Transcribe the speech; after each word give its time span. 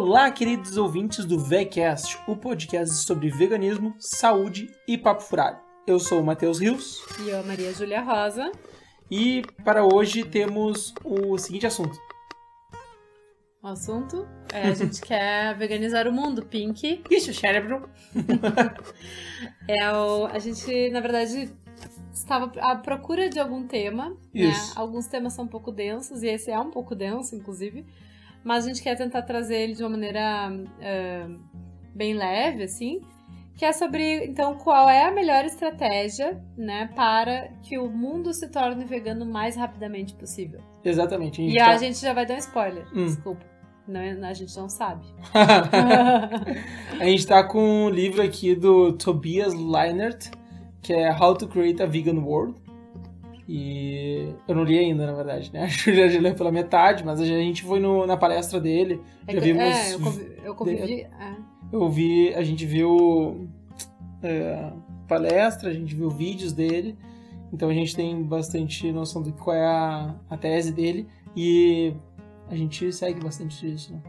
Olá, 0.00 0.30
queridos 0.30 0.76
ouvintes 0.76 1.24
do 1.24 1.36
VECast, 1.36 2.20
o 2.28 2.36
podcast 2.36 2.94
sobre 2.98 3.30
veganismo, 3.30 3.96
saúde 3.98 4.70
e 4.86 4.96
papo 4.96 5.22
furado. 5.24 5.58
Eu 5.88 5.98
sou 5.98 6.20
o 6.20 6.24
Matheus 6.24 6.60
Rios. 6.60 7.04
E 7.20 7.30
eu, 7.30 7.42
Maria 7.42 7.74
Júlia 7.74 8.00
Rosa. 8.00 8.52
E 9.10 9.42
para 9.64 9.84
hoje 9.84 10.22
temos 10.22 10.94
o 11.04 11.36
seguinte 11.36 11.66
assunto. 11.66 11.98
O 13.60 13.66
assunto 13.66 14.24
é 14.52 14.68
a 14.68 14.72
gente 14.72 15.00
quer 15.02 15.58
veganizar 15.58 16.06
o 16.06 16.12
mundo, 16.12 16.46
Pink. 16.46 17.02
Isso, 17.10 17.34
cérebro. 17.34 17.90
é 19.66 19.92
o, 19.92 20.26
a 20.26 20.38
gente, 20.38 20.90
na 20.90 21.00
verdade, 21.00 21.52
estava 22.12 22.52
à 22.60 22.76
procura 22.76 23.28
de 23.28 23.40
algum 23.40 23.66
tema. 23.66 24.16
Né? 24.32 24.52
Alguns 24.76 25.08
temas 25.08 25.32
são 25.32 25.44
um 25.44 25.48
pouco 25.48 25.72
densos, 25.72 26.22
e 26.22 26.28
esse 26.28 26.52
é 26.52 26.58
um 26.58 26.70
pouco 26.70 26.94
denso, 26.94 27.34
inclusive. 27.34 27.84
Mas 28.44 28.64
a 28.64 28.68
gente 28.68 28.82
quer 28.82 28.96
tentar 28.96 29.22
trazer 29.22 29.56
ele 29.56 29.74
de 29.74 29.82
uma 29.82 29.90
maneira 29.90 30.50
uh, 30.50 31.38
bem 31.94 32.14
leve, 32.14 32.64
assim. 32.64 33.00
Que 33.56 33.64
é 33.64 33.72
sobre, 33.72 34.24
então, 34.24 34.54
qual 34.54 34.88
é 34.88 35.04
a 35.04 35.10
melhor 35.10 35.44
estratégia, 35.44 36.40
né, 36.56 36.88
para 36.94 37.48
que 37.64 37.76
o 37.76 37.90
mundo 37.90 38.32
se 38.32 38.48
torne 38.48 38.84
vegano 38.84 39.24
o 39.24 39.28
mais 39.28 39.56
rapidamente 39.56 40.14
possível. 40.14 40.60
Exatamente. 40.84 41.42
A 41.42 41.44
e 41.44 41.56
tá... 41.56 41.70
a 41.70 41.76
gente 41.76 41.98
já 41.98 42.12
vai 42.12 42.24
dar 42.24 42.34
um 42.34 42.38
spoiler, 42.38 42.86
hum. 42.94 43.06
desculpa. 43.06 43.44
Não, 43.88 44.00
a 44.00 44.32
gente 44.34 44.54
não 44.54 44.68
sabe. 44.68 45.06
a 47.00 47.04
gente 47.04 47.26
tá 47.26 47.42
com 47.42 47.86
um 47.86 47.88
livro 47.88 48.22
aqui 48.22 48.54
do 48.54 48.92
Tobias 48.92 49.54
Leinert, 49.54 50.30
que 50.82 50.92
é 50.92 51.10
How 51.10 51.34
to 51.34 51.48
Create 51.48 51.82
a 51.82 51.86
Vegan 51.86 52.20
World. 52.20 52.54
E 53.48 54.28
eu 54.46 54.54
não 54.54 54.62
li 54.62 54.78
ainda, 54.78 55.06
na 55.06 55.14
verdade, 55.14 55.50
né? 55.52 55.64
Acho 55.64 55.84
que 55.84 55.94
já 55.94 56.20
leu 56.20 56.34
pela 56.34 56.52
metade, 56.52 57.02
mas 57.02 57.18
a 57.18 57.24
gente 57.24 57.62
foi 57.62 57.80
no, 57.80 58.06
na 58.06 58.16
palestra 58.16 58.60
dele. 58.60 59.00
É 59.26 59.32
já 59.32 59.40
que, 59.40 59.46
vimos. 59.46 59.62
É, 59.62 59.94
eu, 59.94 60.00
convivi, 60.00 60.36
eu 60.44 60.54
convivi. 60.54 61.00
É. 61.00 61.36
Eu 61.72 61.88
vi, 61.88 62.34
a 62.34 62.42
gente 62.42 62.66
viu 62.66 63.48
é, 64.22 64.70
palestra, 65.08 65.70
a 65.70 65.72
gente 65.72 65.94
viu 65.94 66.10
vídeos 66.10 66.52
dele. 66.52 66.94
Então 67.50 67.70
a 67.70 67.74
gente 67.74 67.96
tem 67.96 68.22
bastante 68.22 68.92
noção 68.92 69.22
do 69.22 69.32
qual 69.32 69.56
é 69.56 69.64
a, 69.64 70.14
a 70.28 70.36
tese 70.36 70.70
dele. 70.70 71.08
E 71.34 71.94
a 72.50 72.54
gente 72.54 72.92
segue 72.92 73.18
bastante 73.18 73.66
disso, 73.66 73.94
né? 73.94 74.02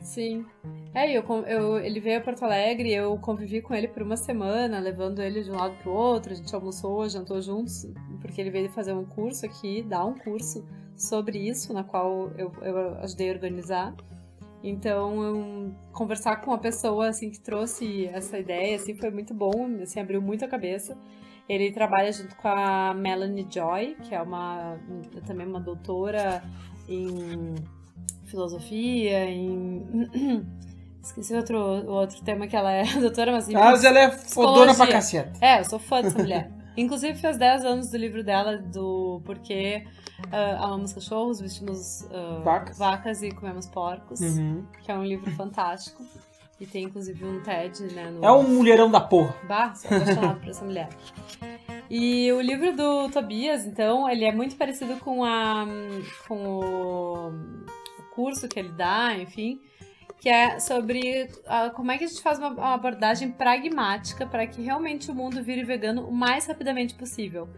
Sim. 0.00 0.44
É, 0.92 1.16
eu, 1.16 1.22
eu, 1.46 1.78
ele 1.78 2.00
veio 2.00 2.18
a 2.18 2.20
Porto 2.20 2.42
Alegre, 2.42 2.92
eu 2.92 3.16
convivi 3.18 3.60
com 3.60 3.74
ele 3.74 3.86
por 3.86 4.02
uma 4.02 4.16
semana, 4.16 4.80
levando 4.80 5.20
ele 5.20 5.42
de 5.42 5.50
um 5.50 5.56
lado 5.56 5.76
pro 5.82 5.92
outro, 5.92 6.32
a 6.32 6.34
gente 6.34 6.52
almoçou, 6.54 7.08
jantou 7.08 7.40
juntos, 7.40 7.86
porque 8.30 8.40
ele 8.40 8.50
veio 8.50 8.70
fazer 8.70 8.92
um 8.92 9.04
curso 9.04 9.44
aqui, 9.44 9.82
dar 9.82 10.04
um 10.04 10.14
curso 10.14 10.64
sobre 10.96 11.36
isso, 11.36 11.72
na 11.72 11.82
qual 11.82 12.30
eu, 12.38 12.52
eu 12.62 12.94
ajudei 13.00 13.28
a 13.28 13.32
organizar. 13.32 13.92
Então, 14.62 15.22
eu, 15.22 15.74
conversar 15.92 16.36
com 16.36 16.52
uma 16.52 16.58
pessoa 16.58 17.08
assim 17.08 17.28
que 17.28 17.40
trouxe 17.40 18.06
essa 18.06 18.38
ideia 18.38 18.76
assim 18.76 18.94
foi 18.94 19.10
muito 19.10 19.34
bom, 19.34 19.80
assim 19.82 19.98
abriu 19.98 20.22
muito 20.22 20.44
a 20.44 20.48
cabeça. 20.48 20.96
Ele 21.48 21.72
trabalha 21.72 22.12
junto 22.12 22.36
com 22.36 22.46
a 22.46 22.94
Melanie 22.94 23.46
Joy, 23.50 23.96
que 24.02 24.14
é 24.14 24.22
uma 24.22 24.78
também 25.26 25.44
uma 25.46 25.60
doutora 25.60 26.44
em 26.88 27.56
filosofia, 28.26 29.24
em. 29.24 30.46
Esqueci 31.02 31.34
outro, 31.34 31.58
outro 31.58 32.22
tema 32.22 32.46
que 32.46 32.54
ela 32.54 32.70
é 32.70 32.84
doutora, 33.00 33.32
mas. 33.32 33.48
Ah, 33.48 33.72
mas 33.72 33.82
ela 33.82 33.98
é 33.98 34.10
fodona 34.12 34.72
pra 34.72 34.86
caceta. 34.86 35.32
É, 35.40 35.58
eu 35.58 35.64
sou 35.64 35.80
fã 35.80 36.02
dessa 36.02 36.18
mulher. 36.18 36.59
Inclusive 36.76 37.18
fez 37.18 37.36
10 37.36 37.64
anos 37.64 37.90
do 37.90 37.96
livro 37.96 38.22
dela, 38.22 38.56
do 38.56 39.20
Porquê 39.24 39.84
uh, 40.26 40.64
Amamos 40.64 40.92
Cachorros, 40.92 41.40
Vestimos 41.40 42.02
uh, 42.02 42.42
vacas. 42.42 42.78
vacas. 42.78 43.22
e 43.22 43.30
Comemos 43.30 43.66
Porcos, 43.66 44.20
uhum. 44.20 44.64
que 44.82 44.90
é 44.90 44.94
um 44.94 45.04
livro 45.04 45.30
fantástico. 45.32 46.04
E 46.60 46.66
tem 46.66 46.84
inclusive 46.84 47.24
um 47.24 47.40
TED, 47.40 47.84
né? 47.94 48.10
No... 48.10 48.24
É 48.24 48.30
um 48.30 48.42
mulherão 48.42 48.90
da 48.90 49.00
porra. 49.00 49.34
Bah, 49.48 49.74
sou 49.74 49.88
por 49.88 50.48
essa 50.48 50.64
mulher. 50.64 50.90
E 51.88 52.30
o 52.32 52.40
livro 52.40 52.76
do 52.76 53.08
Tobias, 53.08 53.64
então, 53.64 54.08
ele 54.08 54.24
é 54.24 54.32
muito 54.32 54.56
parecido 54.56 54.96
com 54.96 55.24
a 55.24 55.66
com 56.28 56.58
o 56.58 57.32
curso 58.14 58.46
que 58.46 58.58
ele 58.58 58.68
dá, 58.68 59.16
enfim, 59.16 59.60
que 60.20 60.28
é 60.28 60.60
sobre 60.60 61.24
uh, 61.24 61.74
como 61.74 61.90
é 61.90 61.96
que 61.96 62.04
a 62.04 62.06
gente 62.06 62.20
faz 62.20 62.38
uma, 62.38 62.50
uma 62.50 62.74
abordagem 62.74 63.30
pragmática 63.32 64.26
para 64.26 64.46
que 64.46 64.60
realmente 64.60 65.10
o 65.10 65.14
mundo 65.14 65.42
vire 65.42 65.64
vegano 65.64 66.06
o 66.06 66.12
mais 66.12 66.46
rapidamente 66.46 66.94
possível. 66.94 67.48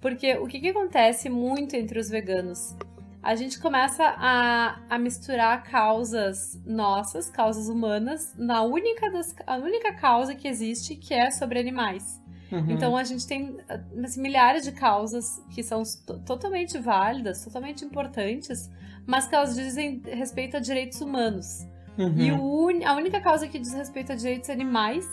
Porque 0.00 0.36
o 0.36 0.46
que, 0.46 0.58
que 0.60 0.68
acontece 0.68 1.28
muito 1.28 1.76
entre 1.76 1.98
os 1.98 2.08
veganos? 2.08 2.76
A 3.22 3.36
gente 3.36 3.60
começa 3.60 4.04
a, 4.04 4.80
a 4.90 4.98
misturar 4.98 5.62
causas 5.62 6.60
nossas, 6.64 7.30
causas 7.30 7.68
humanas, 7.68 8.34
na 8.36 8.62
única, 8.62 9.10
das, 9.10 9.34
a 9.46 9.56
única 9.56 9.92
causa 9.94 10.34
que 10.34 10.48
existe, 10.48 10.96
que 10.96 11.14
é 11.14 11.30
sobre 11.30 11.60
animais. 11.60 12.20
Uhum. 12.50 12.70
Então 12.70 12.96
a 12.96 13.04
gente 13.04 13.26
tem 13.26 13.58
assim, 14.02 14.20
milhares 14.20 14.64
de 14.64 14.72
causas 14.72 15.40
que 15.50 15.62
são 15.62 15.82
totalmente 16.26 16.78
válidas, 16.78 17.44
totalmente 17.44 17.84
importantes, 17.84 18.70
mas 19.06 19.28
que 19.28 19.34
elas 19.34 19.54
dizem 19.54 20.00
respeito 20.04 20.56
a 20.56 20.60
direitos 20.60 21.00
humanos. 21.00 21.66
Uhum. 21.98 22.14
E 22.16 22.32
un... 22.32 22.86
a 22.86 22.94
única 22.94 23.20
causa 23.20 23.48
que 23.48 23.58
diz 23.58 23.74
respeito 23.74 24.12
a 24.12 24.14
direitos 24.14 24.48
animais 24.48 25.06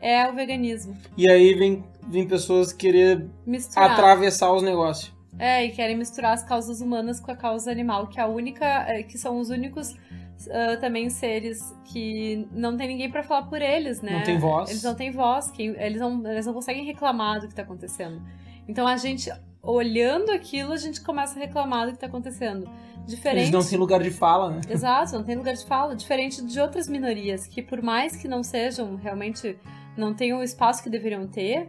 é 0.00 0.28
o 0.28 0.34
veganismo. 0.34 0.96
E 1.16 1.30
aí 1.30 1.54
vem, 1.54 1.84
vem 2.08 2.26
pessoas 2.26 2.72
querer 2.72 3.26
Misturar. 3.46 3.92
atravessar 3.92 4.52
os 4.52 4.62
negócios. 4.62 5.14
É, 5.38 5.64
e 5.64 5.70
querem 5.70 5.96
misturar 5.96 6.32
as 6.32 6.44
causas 6.44 6.80
humanas 6.80 7.18
com 7.18 7.30
a 7.30 7.36
causa 7.36 7.70
animal, 7.70 8.06
que 8.06 8.20
é 8.20 8.22
a 8.22 8.26
única, 8.26 8.64
é, 8.88 9.02
que 9.02 9.18
são 9.18 9.38
os 9.38 9.50
únicos 9.50 9.90
uh, 9.90 10.80
também 10.80 11.10
seres 11.10 11.74
que 11.86 12.46
não 12.52 12.76
tem 12.76 12.88
ninguém 12.88 13.10
para 13.10 13.22
falar 13.22 13.44
por 13.44 13.60
eles, 13.60 14.00
né? 14.00 14.18
Não 14.18 14.22
tem 14.22 14.38
voz. 14.38 14.70
Eles 14.70 14.82
não 14.82 14.94
têm 14.94 15.10
voz, 15.10 15.50
que 15.50 15.62
eles 15.62 16.00
não, 16.00 16.26
eles 16.30 16.46
não 16.46 16.54
conseguem 16.54 16.84
reclamar 16.84 17.40
do 17.40 17.48
que 17.48 17.54
tá 17.54 17.62
acontecendo. 17.62 18.22
Então 18.68 18.86
a 18.86 18.96
gente, 18.96 19.30
olhando 19.64 20.30
aquilo, 20.30 20.72
a 20.72 20.76
gente 20.76 21.00
começa 21.00 21.38
a 21.38 21.42
reclamar 21.42 21.86
do 21.86 21.92
que 21.92 21.98
tá 21.98 22.06
acontecendo. 22.06 22.68
Diferente... 23.06 23.42
Eles 23.42 23.50
não 23.50 23.64
têm 23.64 23.78
lugar 23.78 24.02
de 24.02 24.10
fala, 24.10 24.50
né? 24.50 24.60
Exato, 24.68 25.12
não 25.14 25.24
tem 25.24 25.36
lugar 25.36 25.54
de 25.54 25.64
fala. 25.66 25.94
Diferente 25.94 26.44
de 26.44 26.60
outras 26.60 26.88
minorias, 26.88 27.46
que 27.46 27.62
por 27.62 27.82
mais 27.82 28.16
que 28.16 28.26
não 28.26 28.42
sejam 28.42 28.96
realmente, 28.96 29.58
não 29.96 30.14
tenham 30.14 30.40
o 30.40 30.42
espaço 30.42 30.82
que 30.82 30.88
deveriam 30.88 31.26
ter, 31.26 31.68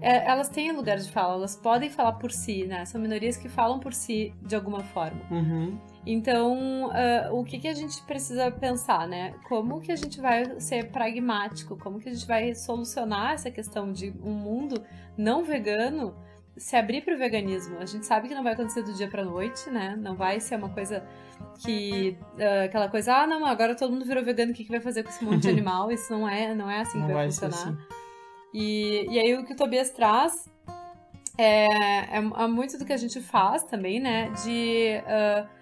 é, 0.00 0.28
elas 0.28 0.48
têm 0.48 0.72
lugar 0.72 0.98
de 0.98 1.10
fala, 1.10 1.34
elas 1.34 1.56
podem 1.56 1.88
falar 1.88 2.14
por 2.14 2.30
si, 2.32 2.64
né? 2.66 2.84
São 2.84 3.00
minorias 3.00 3.36
que 3.36 3.48
falam 3.48 3.78
por 3.78 3.92
si 3.92 4.34
de 4.42 4.54
alguma 4.54 4.80
forma. 4.80 5.20
Uhum. 5.30 5.78
Então, 6.04 6.86
uh, 6.86 7.34
o 7.34 7.44
que, 7.44 7.58
que 7.58 7.68
a 7.68 7.74
gente 7.74 8.02
precisa 8.02 8.50
pensar, 8.50 9.08
né? 9.08 9.34
Como 9.48 9.80
que 9.80 9.92
a 9.92 9.96
gente 9.96 10.20
vai 10.20 10.60
ser 10.60 10.90
pragmático? 10.90 11.76
Como 11.76 11.98
que 11.98 12.08
a 12.08 12.12
gente 12.12 12.26
vai 12.26 12.54
solucionar 12.54 13.34
essa 13.34 13.50
questão 13.50 13.92
de 13.92 14.12
um 14.22 14.32
mundo 14.32 14.82
não 15.16 15.44
vegano 15.44 16.14
se 16.56 16.76
abrir 16.76 17.02
para 17.02 17.14
o 17.14 17.18
veganismo. 17.18 17.78
A 17.78 17.86
gente 17.86 18.06
sabe 18.06 18.28
que 18.28 18.34
não 18.34 18.42
vai 18.42 18.54
acontecer 18.54 18.82
do 18.82 18.92
dia 18.92 19.08
para 19.08 19.24
noite, 19.24 19.68
né? 19.70 19.96
Não 19.96 20.14
vai 20.14 20.40
ser 20.40 20.56
uma 20.56 20.70
coisa 20.70 21.04
que 21.58 22.16
uh, 22.34 22.64
aquela 22.64 22.88
coisa, 22.88 23.14
ah, 23.14 23.26
não, 23.26 23.44
agora 23.44 23.74
todo 23.74 23.92
mundo 23.92 24.04
virou 24.04 24.24
vegano, 24.24 24.52
o 24.52 24.54
que, 24.54 24.64
que 24.64 24.70
vai 24.70 24.80
fazer 24.80 25.02
com 25.02 25.10
esse 25.10 25.24
monte 25.24 25.42
de 25.42 25.48
animal? 25.50 25.90
Isso 25.90 26.12
não 26.12 26.28
é, 26.28 26.54
não 26.54 26.70
é 26.70 26.80
assim 26.80 26.98
não 26.98 27.06
que 27.06 27.12
vai, 27.12 27.26
vai 27.28 27.32
funcionar. 27.32 27.56
Assim. 27.56 27.76
E, 28.54 29.06
e 29.10 29.18
aí 29.18 29.34
o 29.34 29.44
que 29.44 29.52
o 29.52 29.56
Tobias 29.56 29.90
traz 29.90 30.48
é, 31.38 31.66
é, 31.66 32.16
é, 32.16 32.46
muito 32.46 32.78
do 32.78 32.84
que 32.84 32.92
a 32.92 32.96
gente 32.96 33.20
faz 33.20 33.62
também, 33.64 34.00
né? 34.00 34.30
De 34.42 35.02
uh, 35.02 35.55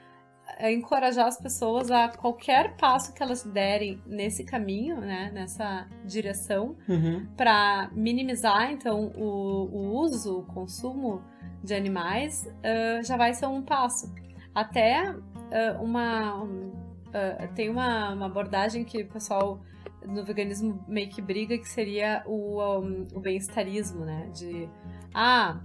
encorajar 0.61 1.27
as 1.27 1.39
pessoas 1.39 1.91
a 1.91 2.09
qualquer 2.09 2.77
passo 2.77 3.13
que 3.13 3.23
elas 3.23 3.43
derem 3.43 4.01
nesse 4.07 4.45
caminho, 4.45 5.01
né, 5.01 5.31
nessa 5.33 5.87
direção, 6.05 6.77
uhum. 6.89 7.27
para 7.37 7.91
minimizar 7.93 8.71
então 8.71 9.13
o, 9.17 9.69
o, 9.73 10.01
uso, 10.01 10.41
o 10.41 10.43
consumo 10.45 11.23
de 11.63 11.75
animais, 11.75 12.47
uh, 12.47 13.03
já 13.03 13.17
vai 13.17 13.35
ser 13.35 13.47
um 13.47 13.63
passo. 13.63 14.13
Até 14.55 15.11
uh, 15.11 15.83
uma 15.83 16.43
um, 16.43 16.69
uh, 16.69 17.55
tem 17.55 17.69
uma, 17.69 18.13
uma, 18.13 18.27
abordagem 18.27 18.85
que 18.85 19.03
o 19.03 19.09
pessoal 19.09 19.61
no 20.07 20.23
veganismo 20.23 20.85
meio 20.87 21.09
que 21.09 21.23
briga 21.23 21.57
que 21.57 21.69
seria 21.69 22.23
o, 22.27 22.63
um, 22.81 23.07
o 23.15 23.21
bem-estarismo, 23.21 24.05
né, 24.05 24.29
de 24.35 24.69
ah 25.15 25.61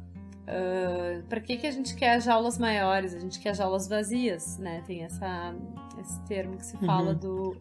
Uh, 0.49 1.21
para 1.27 1.39
que, 1.39 1.57
que 1.57 1.67
a 1.67 1.71
gente 1.71 1.95
quer 1.95 2.19
jaulas 2.19 2.57
maiores? 2.57 3.13
A 3.13 3.19
gente 3.19 3.39
quer 3.39 3.55
jaulas 3.55 3.87
vazias, 3.87 4.57
né? 4.57 4.81
Tem 4.87 5.03
essa, 5.03 5.55
esse 6.01 6.19
termo 6.25 6.57
que 6.57 6.65
se 6.65 6.75
fala 6.77 7.11
uhum. 7.11 7.17
do, 7.17 7.57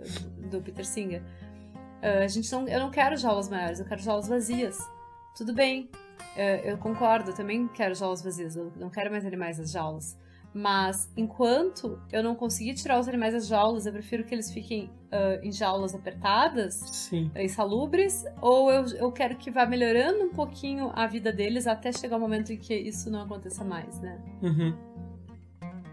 do 0.51 0.63
Peter 0.63 0.87
Singer. 0.87 1.23
Uh, 1.23 2.25
a 2.25 2.27
gente 2.29 2.51
não, 2.51 2.67
eu 2.67 2.81
não 2.81 2.91
quero 2.91 3.15
jaulas 3.17 3.51
maiores, 3.51 3.79
eu 3.79 3.85
quero 3.85 4.01
jaulas 4.01 4.27
vazias. 4.27 4.79
Tudo 5.37 5.53
bem, 5.53 5.91
uh, 6.35 6.65
eu 6.65 6.79
concordo, 6.79 7.31
eu 7.31 7.35
também 7.35 7.69
quero 7.69 7.95
jaulas 7.95 8.23
vazias, 8.23 8.57
eu 8.57 8.73
não 8.77 8.89
quero 8.89 9.11
mais 9.11 9.27
animais 9.27 9.59
nas 9.59 9.71
jaulas. 9.71 10.17
Mas 10.55 11.11
enquanto 11.17 12.01
eu 12.11 12.23
não 12.23 12.35
conseguir 12.35 12.75
tirar 12.75 12.99
os 12.99 13.07
animais 13.07 13.35
das 13.35 13.47
jaulas, 13.47 13.87
eu 13.87 13.93
prefiro 13.93 14.25
que 14.25 14.35
eles 14.35 14.51
fiquem 14.51 14.91
uh, 15.13 15.45
em 15.45 15.53
jaulas 15.53 15.95
apertadas, 15.95 16.75
Sim. 16.75 17.31
insalubres, 17.37 18.25
ou 18.41 18.71
eu, 18.71 18.87
eu 18.97 19.13
quero 19.13 19.37
que 19.37 19.51
vá 19.51 19.67
melhorando 19.67 20.25
um 20.25 20.31
pouquinho 20.31 20.91
a 20.95 21.07
vida 21.07 21.33
deles 21.33 21.67
até 21.67 21.93
chegar 21.93 22.17
o 22.17 22.21
momento 22.21 22.53
em 22.53 22.57
que 22.57 22.75
isso 22.75 23.11
não 23.11 23.23
aconteça 23.23 23.63
mais, 23.63 24.01
né? 24.01 24.19
Uhum. 24.43 24.75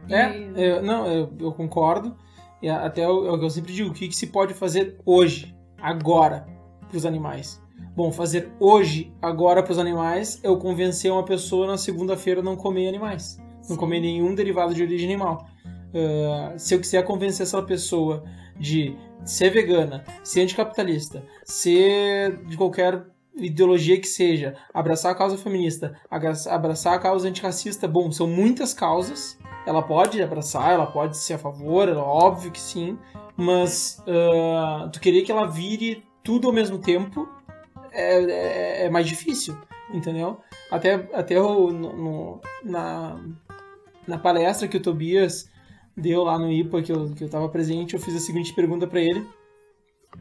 E... 0.07 0.13
É, 0.13 0.49
eu, 0.55 0.81
não, 0.81 1.07
eu, 1.07 1.33
eu 1.39 1.51
concordo. 1.51 2.15
E 2.61 2.69
até 2.69 3.01
é 3.01 3.07
o 3.07 3.37
que 3.37 3.45
eu 3.45 3.49
sempre 3.49 3.73
digo, 3.73 3.89
o 3.89 3.93
que, 3.93 4.07
que 4.07 4.15
se 4.15 4.27
pode 4.27 4.53
fazer 4.53 4.97
hoje, 5.05 5.55
agora, 5.79 6.47
para 6.87 6.97
os 6.97 7.05
animais? 7.05 7.61
Bom, 7.95 8.11
fazer 8.11 8.51
hoje, 8.59 9.13
agora 9.21 9.61
para 9.61 9.71
os 9.71 9.79
animais, 9.79 10.39
é 10.43 10.47
eu 10.47 10.57
convencer 10.57 11.11
uma 11.11 11.23
pessoa 11.23 11.67
na 11.67 11.77
segunda-feira 11.77 12.39
a 12.39 12.43
não 12.43 12.55
comer 12.55 12.87
animais, 12.87 13.39
não 13.69 13.77
comer 13.77 13.99
nenhum 13.99 14.33
derivado 14.33 14.73
de 14.73 14.83
origem 14.83 15.07
animal. 15.07 15.47
Uh, 15.93 16.57
se 16.59 16.73
eu 16.73 16.79
quiser 16.79 17.03
convencer 17.03 17.45
essa 17.45 17.61
pessoa 17.61 18.23
de 18.59 18.95
ser 19.23 19.49
vegana, 19.49 20.03
ser 20.23 20.41
anticapitalista, 20.41 21.23
ser 21.43 22.37
de 22.45 22.57
qualquer 22.57 23.05
ideologia 23.35 23.99
que 23.99 24.07
seja, 24.07 24.55
abraçar 24.73 25.11
a 25.11 25.15
causa 25.15 25.37
feminista, 25.37 25.99
abraçar 26.09 26.93
a 26.93 26.99
causa 26.99 27.27
antirracista, 27.27 27.87
bom, 27.87 28.11
são 28.11 28.27
muitas 28.27 28.73
causas. 28.73 29.37
Ela 29.65 29.81
pode 29.81 30.21
abraçar, 30.21 30.71
ela 30.71 30.85
pode 30.85 31.17
ser 31.17 31.33
a 31.33 31.37
favor, 31.37 31.89
ela, 31.89 32.03
óbvio 32.03 32.51
que 32.51 32.61
sim, 32.61 32.97
mas 33.35 34.01
uh, 34.01 34.89
tu 34.91 34.99
querer 34.99 35.23
que 35.23 35.31
ela 35.31 35.47
vire 35.47 36.03
tudo 36.23 36.47
ao 36.47 36.53
mesmo 36.53 36.77
tempo 36.77 37.27
é, 37.91 38.23
é, 38.23 38.85
é 38.85 38.89
mais 38.89 39.07
difícil, 39.07 39.57
entendeu? 39.93 40.39
Até, 40.69 40.93
até 41.13 41.41
o, 41.41 41.71
no, 41.71 42.41
na, 42.63 43.19
na 44.07 44.17
palestra 44.17 44.67
que 44.67 44.77
o 44.77 44.81
Tobias 44.81 45.49
deu 45.95 46.23
lá 46.23 46.37
no 46.37 46.51
IPA, 46.51 46.81
que 46.81 46.91
eu, 46.91 47.09
que 47.13 47.23
eu 47.23 47.29
tava 47.29 47.47
presente, 47.49 47.93
eu 47.93 47.99
fiz 47.99 48.15
a 48.15 48.19
seguinte 48.19 48.53
pergunta 48.53 48.85
para 48.85 49.01
ele. 49.01 49.25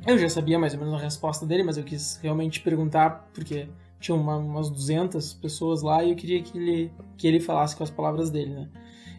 Eu 0.07 0.19
já 0.19 0.29
sabia 0.29 0.59
mais 0.59 0.75
ou 0.75 0.81
menos 0.81 0.95
a 0.95 0.99
resposta 0.99 1.47
dele, 1.47 1.63
mas 1.63 1.77
eu 1.77 1.85
quis 1.85 2.19
realmente 2.23 2.61
perguntar, 2.61 3.29
porque 3.33 3.69
tinha 4.01 4.15
uma, 4.15 4.37
umas 4.37 4.69
200 4.69 5.35
pessoas 5.35 5.83
lá 5.83 6.03
e 6.05 6.11
eu 6.11 6.17
queria 6.17 6.43
que 6.43 6.59
ele, 6.59 6.93
que 7.17 7.27
ele 7.27 7.41
falasse 7.41 7.75
com 7.77 7.83
as 7.83 7.91
palavras 7.91 8.31
dele, 8.31 8.55
né? 8.55 8.69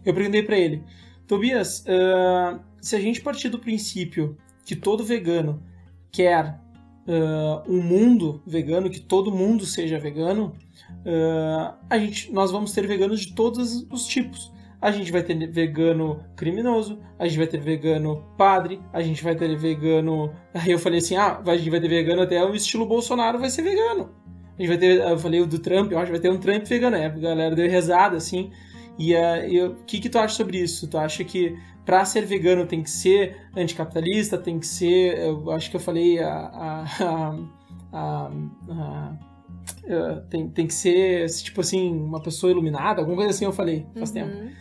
Eu 0.06 0.14
perguntei 0.14 0.44
para 0.44 0.58
ele, 0.58 0.84
Tobias, 1.28 1.80
uh, 1.82 2.60
se 2.80 2.96
a 2.96 3.00
gente 3.00 3.22
partir 3.22 3.50
do 3.50 3.58
princípio 3.58 4.38
que 4.64 4.76
todo 4.76 5.04
vegano 5.04 5.64
quer 6.12 6.60
uh, 7.08 7.72
um 7.72 7.82
mundo 7.82 8.44
vegano, 8.46 8.90
que 8.90 9.00
todo 9.00 9.32
mundo 9.32 9.66
seja 9.66 9.98
vegano, 9.98 10.54
uh, 11.02 11.76
a 11.90 11.98
gente, 11.98 12.32
nós 12.32 12.52
vamos 12.52 12.72
ter 12.72 12.86
veganos 12.86 13.22
de 13.22 13.34
todos 13.34 13.88
os 13.90 14.06
tipos. 14.06 14.54
A 14.82 14.92
gente 14.92 15.12
vai 15.12 15.24
ter 15.24 15.36
vegano 15.48 16.24
criminoso, 16.36 17.00
a 17.18 17.28
gente 17.28 17.38
vai 17.38 17.48
ter 17.48 17.60
vegano 17.60 18.24
padre, 18.38 18.80
a 18.94 19.02
gente 19.02 19.24
vai 19.24 19.36
ter 19.36 19.56
vegano. 19.58 20.32
Aí 20.54 20.72
eu 20.72 20.80
falei 20.80 21.00
assim: 21.00 21.16
ah, 21.16 21.42
a 21.46 21.58
gente 21.58 21.70
vai 21.70 21.80
ter 21.80 21.88
vegano 21.88 22.22
até 22.22 22.44
o 22.44 22.54
estilo 22.54 22.86
Bolsonaro 22.86 23.40
vai 23.40 23.50
ser 23.50 23.64
vegano. 23.64 24.12
A 24.58 24.62
gente 24.62 24.70
vai 24.70 24.78
ter, 24.78 25.02
eu 25.02 25.18
falei 25.18 25.42
o 25.42 25.46
do 25.46 25.60
Trump, 25.60 25.92
eu 25.92 25.98
acho 25.98 26.08
que 26.08 26.12
vai 26.12 26.22
ter 26.22 26.30
um 26.30 26.40
Trump 26.40 26.66
vegano. 26.66 26.96
É, 26.96 27.06
a 27.08 27.10
galera 27.10 27.56
deu 27.56 27.70
risada 27.70 28.18
assim. 28.18 28.52
E 28.98 29.14
o 29.62 29.72
uh, 29.72 29.76
que, 29.86 30.00
que 30.00 30.10
tu 30.10 30.18
acha 30.18 30.36
sobre 30.36 30.58
isso? 30.58 30.88
Tu 30.88 30.98
acha 30.98 31.24
que 31.24 31.58
para 31.86 32.06
ser 32.06 32.26
vegano 32.26 32.66
tem 32.66 32.82
que 32.82 32.90
ser 32.90 33.38
anticapitalista, 33.56 34.38
tem 34.38 34.60
que 34.60 34.68
ser. 34.68 35.18
Eu 35.20 35.52
acho 35.52 35.70
que 35.70 35.76
eu 35.76 35.82
falei 35.82 36.20
a. 36.20 36.86
a, 37.02 37.36
a, 37.92 38.32
a 38.70 39.35
tem, 40.30 40.48
tem 40.50 40.68
que 40.68 40.74
ser, 40.74 41.28
tipo 41.30 41.62
assim, 41.62 41.94
uma 41.94 42.22
pessoa 42.22 42.52
iluminada, 42.52 43.02
alguma 43.02 43.18
coisa 43.18 43.32
assim 43.32 43.46
eu 43.46 43.54
falei 43.54 43.86
faz 43.96 44.10
uhum. 44.10 44.16
tempo. 44.16 44.52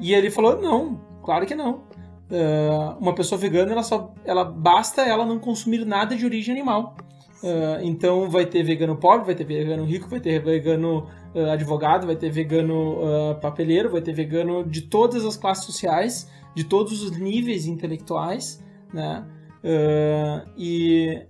E 0.00 0.14
ele 0.14 0.30
falou: 0.30 0.60
não, 0.60 1.00
claro 1.22 1.46
que 1.46 1.54
não. 1.54 1.82
Uh, 2.30 2.98
uma 2.98 3.14
pessoa 3.14 3.38
vegana, 3.38 3.72
ela 3.72 3.82
só. 3.82 4.12
Ela 4.24 4.44
basta 4.44 5.02
ela 5.02 5.24
não 5.24 5.38
consumir 5.38 5.84
nada 5.84 6.16
de 6.16 6.24
origem 6.24 6.52
animal. 6.54 6.96
Uh, 7.42 7.82
então 7.82 8.30
vai 8.30 8.46
ter 8.46 8.62
vegano 8.62 8.96
pobre, 8.96 9.26
vai 9.26 9.34
ter 9.34 9.44
vegano 9.44 9.84
rico, 9.84 10.08
vai 10.08 10.20
ter 10.20 10.42
vegano 10.42 11.06
uh, 11.34 11.50
advogado, 11.50 12.06
vai 12.06 12.16
ter 12.16 12.30
vegano 12.30 13.36
papeleiro, 13.40 13.90
vai 13.90 14.00
ter 14.00 14.12
vegano 14.12 14.64
de 14.64 14.82
todas 14.82 15.24
as 15.24 15.36
classes 15.36 15.64
sociais 15.64 16.28
de 16.54 16.64
todos 16.64 17.02
os 17.02 17.18
níveis 17.18 17.66
intelectuais, 17.66 18.62
né? 18.92 19.26
Uh, 19.62 20.48
e, 20.56 21.26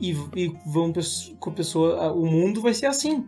e, 0.00 0.10
e 0.36 0.48
vão 0.66 0.92
com 1.38 1.50
a 1.50 1.52
pessoa, 1.52 2.12
o 2.12 2.26
mundo 2.26 2.60
vai 2.60 2.74
ser 2.74 2.86
assim, 2.86 3.26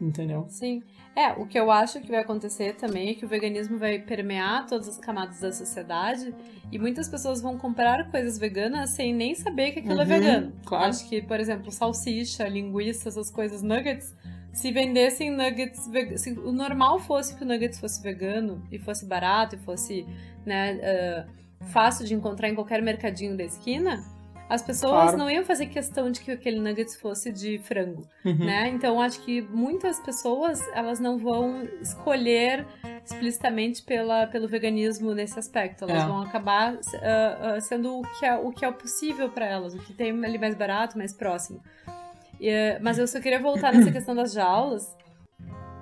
entendeu? 0.00 0.46
Sim. 0.48 0.82
É, 1.14 1.32
o 1.32 1.46
que 1.46 1.58
eu 1.58 1.70
acho 1.70 2.00
que 2.00 2.08
vai 2.08 2.20
acontecer 2.20 2.76
também 2.76 3.10
é 3.10 3.14
que 3.14 3.24
o 3.24 3.28
veganismo 3.28 3.76
vai 3.76 3.98
permear 3.98 4.66
todas 4.66 4.88
as 4.88 4.96
camadas 4.96 5.40
da 5.40 5.52
sociedade 5.52 6.32
e 6.70 6.78
muitas 6.78 7.08
pessoas 7.08 7.42
vão 7.42 7.58
comprar 7.58 8.10
coisas 8.10 8.38
veganas 8.38 8.90
sem 8.90 9.12
nem 9.12 9.34
saber 9.34 9.72
que 9.72 9.80
aquilo 9.80 10.00
é 10.00 10.04
uhum, 10.04 10.12
é 10.12 10.18
vegano. 10.20 10.52
Claro. 10.64 10.84
Acho 10.84 11.08
que, 11.08 11.20
por 11.20 11.40
exemplo, 11.40 11.70
salsicha, 11.72 12.46
linguiça, 12.48 13.08
essas 13.08 13.28
coisas, 13.28 13.60
nuggets, 13.60 14.14
se 14.52 14.70
vendessem 14.70 15.30
nuggets, 15.30 15.88
se 16.16 16.30
o 16.32 16.52
normal 16.52 17.00
fosse 17.00 17.36
que 17.36 17.42
o 17.42 17.46
nuggets 17.46 17.78
fosse 17.78 18.00
vegano 18.02 18.62
e 18.70 18.78
fosse 18.78 19.04
barato 19.04 19.56
e 19.56 19.58
fosse 19.58 20.06
né, 20.46 21.26
uh, 21.60 21.66
fácil 21.66 22.06
de 22.06 22.14
encontrar 22.14 22.48
em 22.48 22.54
qualquer 22.54 22.80
mercadinho 22.82 23.36
da 23.36 23.44
esquina, 23.44 24.04
as 24.50 24.62
pessoas 24.62 25.12
claro. 25.12 25.16
não 25.16 25.30
iam 25.30 25.44
fazer 25.44 25.66
questão 25.66 26.10
de 26.10 26.20
que 26.20 26.32
aquele 26.32 26.58
nuggets 26.58 26.96
fosse 26.96 27.30
de 27.30 27.60
frango, 27.60 28.04
uhum. 28.24 28.44
né? 28.44 28.68
Então 28.68 29.00
acho 29.00 29.24
que 29.24 29.40
muitas 29.42 30.00
pessoas 30.00 30.60
elas 30.74 30.98
não 30.98 31.16
vão 31.18 31.62
escolher 31.80 32.66
explicitamente 33.04 33.80
pela, 33.84 34.26
pelo 34.26 34.48
veganismo 34.48 35.14
nesse 35.14 35.38
aspecto. 35.38 35.84
Elas 35.84 36.02
é. 36.02 36.06
vão 36.06 36.22
acabar 36.22 36.74
uh, 36.74 36.76
uh, 36.76 37.60
sendo 37.60 38.00
o 38.00 38.02
que 38.18 38.26
é 38.26 38.34
o 38.34 38.50
que 38.50 38.64
é 38.64 38.72
possível 38.72 39.30
para 39.30 39.46
elas, 39.46 39.72
o 39.72 39.78
que 39.78 39.92
tem 39.92 40.10
ali 40.24 40.36
mais 40.36 40.56
barato, 40.56 40.98
mais 40.98 41.12
próximo. 41.12 41.62
Uh, 41.86 42.82
mas 42.82 42.98
eu 42.98 43.06
só 43.06 43.20
queria 43.20 43.38
voltar 43.38 43.72
nessa 43.72 43.92
questão 43.92 44.16
das 44.16 44.32
jaulas. 44.32 44.96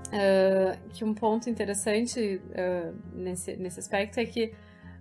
Uh, 0.08 0.78
que 0.90 1.04
um 1.04 1.14
ponto 1.14 1.50
interessante 1.50 2.40
nesse, 3.14 3.56
nesse 3.56 3.78
aspecto 3.80 4.18
é 4.18 4.24
que 4.24 4.54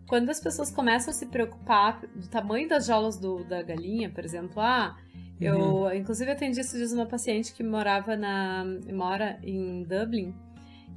quando 0.08 0.30
as 0.30 0.40
pessoas 0.40 0.72
começam 0.72 1.12
a 1.12 1.14
se 1.14 1.26
preocupar 1.26 2.02
do 2.16 2.28
tamanho 2.28 2.68
das 2.68 2.86
jaulas 2.86 3.18
do, 3.18 3.44
da 3.44 3.62
galinha, 3.62 4.10
por 4.10 4.24
exemplo, 4.24 4.62
ah, 4.62 4.96
eu 5.40 5.58
uhum. 5.58 5.94
inclusive 5.94 6.32
atendi 6.32 6.60
esses 6.60 6.76
dias 6.76 6.92
uma 6.94 7.06
paciente 7.06 7.54
que 7.54 7.64
morava 7.64 8.16
na 8.16 8.66
mora 8.92 9.40
em 9.44 9.84
Dublin 9.84 10.34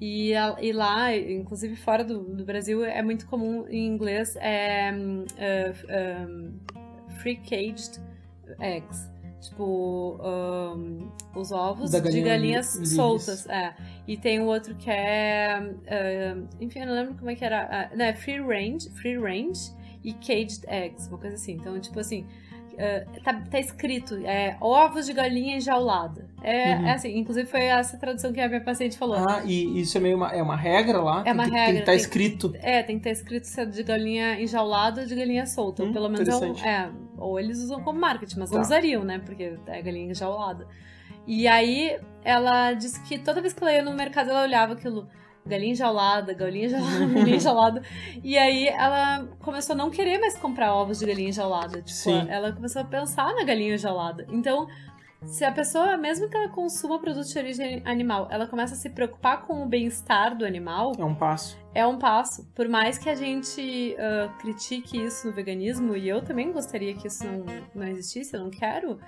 e, 0.01 0.33
e 0.61 0.73
lá, 0.73 1.15
inclusive 1.15 1.77
fora 1.77 2.03
do, 2.03 2.21
do, 2.21 2.45
Brasil, 2.45 2.85
é 2.85 3.03
muito 3.03 3.27
comum 3.27 3.67
em 3.69 3.87
inglês 3.87 4.35
é 4.37 4.91
uh, 4.93 6.27
um, 6.27 6.59
free 7.19 7.37
caged 7.37 8.01
eggs 8.59 9.11
Tipo, 9.41 10.21
um, 10.23 11.11
os 11.35 11.53
ovos 11.53 11.91
galinha 11.91 12.11
de 12.11 12.21
galinhas 12.23 12.75
livres. 12.75 12.95
soltas. 12.95 13.49
É. 13.49 13.75
E 14.07 14.17
tem 14.17 14.41
o 14.41 14.47
outro 14.47 14.75
que 14.75 14.91
é. 14.91 15.61
Uh, 15.61 16.49
enfim, 16.61 16.81
eu 16.81 16.87
não 16.87 16.95
lembro 16.95 17.15
como 17.15 17.31
é 17.31 17.35
que 17.35 17.45
era. 17.45 17.91
Uh, 17.93 17.97
não, 17.97 18.05
é 18.05 18.15
free 18.15 18.41
range, 18.41 18.91
free 18.91 19.17
range 19.17 19.73
e 20.03 20.13
caged 20.13 20.65
eggs, 20.67 21.09
uma 21.09 21.19
coisa 21.19 21.37
assim. 21.37 21.53
Então, 21.53 21.79
tipo 21.79 22.01
assim, 22.01 22.27
Uh, 22.81 23.21
tá, 23.23 23.35
tá, 23.35 23.61
escrito 23.61 24.15
é, 24.25 24.57
ovos 24.59 25.05
de 25.05 25.13
galinha 25.13 25.57
enjaulada. 25.57 26.27
É, 26.43 26.77
uhum. 26.77 26.87
é, 26.87 26.93
assim, 26.93 27.15
inclusive 27.19 27.47
foi 27.47 27.65
essa 27.65 27.99
tradução 27.99 28.33
que 28.33 28.41
a 28.41 28.49
minha 28.49 28.63
paciente 28.63 28.97
falou. 28.97 29.17
Ah, 29.17 29.43
e 29.45 29.83
isso 29.83 29.99
é 29.99 30.01
meio 30.01 30.17
uma, 30.17 30.33
é 30.33 30.43
uma 30.43 30.57
regra 30.57 30.99
lá? 30.99 31.23
É 31.27 31.33
uma 31.33 31.45
tem, 31.45 31.53
regra. 31.53 31.67
Tem 31.67 31.75
que 31.75 31.81
estar 31.81 31.93
tá 31.93 31.97
escrito. 31.97 32.55
É, 32.63 32.83
tem 32.83 32.99
que 32.99 33.07
estar 33.07 33.11
tá 33.11 33.13
escrito 33.13 33.45
se 33.45 33.61
é 33.61 33.67
de 33.67 33.83
galinha 33.83 34.41
enjaulada 34.41 35.03
ou 35.03 35.07
de 35.07 35.15
galinha 35.15 35.45
solta. 35.45 35.85
Hum, 35.85 35.93
pelo 35.93 36.09
menos 36.09 36.27
é, 36.63 36.69
é, 36.69 36.91
ou 37.19 37.39
eles 37.39 37.59
usam 37.59 37.83
como 37.83 38.01
marketing, 38.01 38.39
mas 38.39 38.49
tá. 38.49 38.57
não 38.57 38.63
usariam, 38.63 39.05
né? 39.05 39.21
Porque 39.23 39.59
é 39.67 39.83
galinha 39.83 40.11
enjaulada. 40.11 40.67
E 41.31 41.47
aí 41.47 41.97
ela 42.25 42.73
disse 42.73 43.01
que 43.05 43.17
toda 43.17 43.41
vez 43.41 43.53
que 43.53 43.63
ela 43.63 43.73
ia 43.73 43.85
no 43.85 43.95
mercado, 43.95 44.31
ela 44.31 44.43
olhava 44.43 44.73
aquilo 44.73 45.09
galinha 45.47 45.71
enjaulada, 45.71 46.35
galinha 46.35 46.67
enjaulada, 46.67 47.07
galinha 47.15 47.37
enjaulada. 47.37 47.83
E 48.25 48.37
aí 48.37 48.67
ela 48.67 49.29
começou 49.39 49.75
a 49.75 49.77
não 49.77 49.91
querer 49.91 50.19
mais 50.19 50.37
comprar 50.37 50.75
ovos 50.75 50.99
de 50.99 51.07
galinha 51.07 51.29
enjaulada. 51.29 51.83
Tipo, 51.83 51.91
Sim. 51.91 52.27
ela 52.29 52.53
começou 52.53 52.83
a 52.83 52.85
pensar 52.85 53.33
na 53.33 53.45
galinha 53.45 53.77
enjaulada. 53.77 54.27
Então, 54.29 54.67
se 55.25 55.45
a 55.45 55.53
pessoa, 55.53 55.97
mesmo 55.97 56.29
que 56.29 56.37
ela 56.37 56.49
consuma 56.49 56.99
produtos 56.99 57.31
de 57.31 57.39
origem 57.39 57.81
animal, 57.85 58.27
ela 58.29 58.49
começa 58.49 58.75
a 58.75 58.77
se 58.77 58.91
preocupar 58.91 59.43
com 59.43 59.63
o 59.63 59.67
bem-estar 59.69 60.37
do 60.37 60.45
animal. 60.45 60.95
É 60.99 61.05
um 61.05 61.15
passo. 61.15 61.57
É 61.73 61.87
um 61.87 61.97
passo. 61.97 62.45
Por 62.57 62.69
mais 62.69 62.99
que 62.99 63.09
a 63.09 63.15
gente 63.15 63.95
uh, 63.95 64.37
critique 64.39 65.01
isso 65.01 65.29
no 65.29 65.33
veganismo, 65.33 65.95
e 65.95 66.09
eu 66.09 66.23
também 66.23 66.51
gostaria 66.51 66.93
que 66.93 67.07
isso 67.07 67.25
não, 67.25 67.45
não 67.73 67.87
existisse, 67.87 68.35
eu 68.35 68.41
não 68.41 68.51
quero 68.51 68.99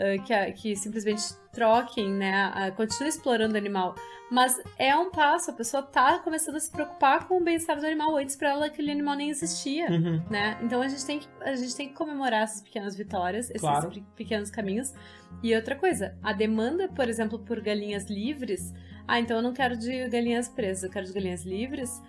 uh, 0.00 0.22
que, 0.24 0.52
que 0.52 0.76
simplesmente 0.76 1.22
troquem, 1.52 2.10
né? 2.10 2.72
Continue 2.76 3.08
explorando 3.08 3.54
o 3.54 3.58
animal. 3.58 3.94
Mas 4.30 4.62
é 4.78 4.96
um 4.96 5.10
passo, 5.10 5.50
a 5.50 5.54
pessoa 5.54 5.82
tá 5.82 6.20
começando 6.20 6.54
a 6.54 6.60
se 6.60 6.70
preocupar 6.70 7.26
com 7.26 7.38
o 7.38 7.44
bem-estar 7.44 7.80
do 7.80 7.84
animal. 7.84 8.16
Antes 8.16 8.36
para 8.36 8.50
ela 8.50 8.66
aquele 8.66 8.92
animal 8.92 9.16
nem 9.16 9.28
existia, 9.28 9.90
uhum. 9.90 10.22
né? 10.30 10.56
Então 10.62 10.80
a 10.80 10.86
gente, 10.86 11.04
tem 11.04 11.18
que, 11.18 11.28
a 11.40 11.56
gente 11.56 11.74
tem 11.74 11.88
que 11.88 11.94
comemorar 11.94 12.44
essas 12.44 12.62
pequenas 12.62 12.94
vitórias, 12.94 13.50
esses 13.50 13.60
claro. 13.60 13.90
pequenos 14.14 14.48
caminhos. 14.48 14.94
E 15.42 15.52
outra 15.54 15.74
coisa, 15.74 16.16
a 16.22 16.32
demanda, 16.32 16.88
por 16.88 17.08
exemplo, 17.08 17.40
por 17.40 17.60
galinhas 17.60 18.08
livres. 18.08 18.72
Ah, 19.06 19.18
então 19.18 19.38
eu 19.38 19.42
não 19.42 19.52
quero 19.52 19.76
de 19.76 20.08
galinhas 20.08 20.48
presas, 20.48 20.84
eu 20.84 20.90
quero 20.90 21.06
de 21.06 21.12
galinhas 21.12 21.44
livres. 21.44 22.00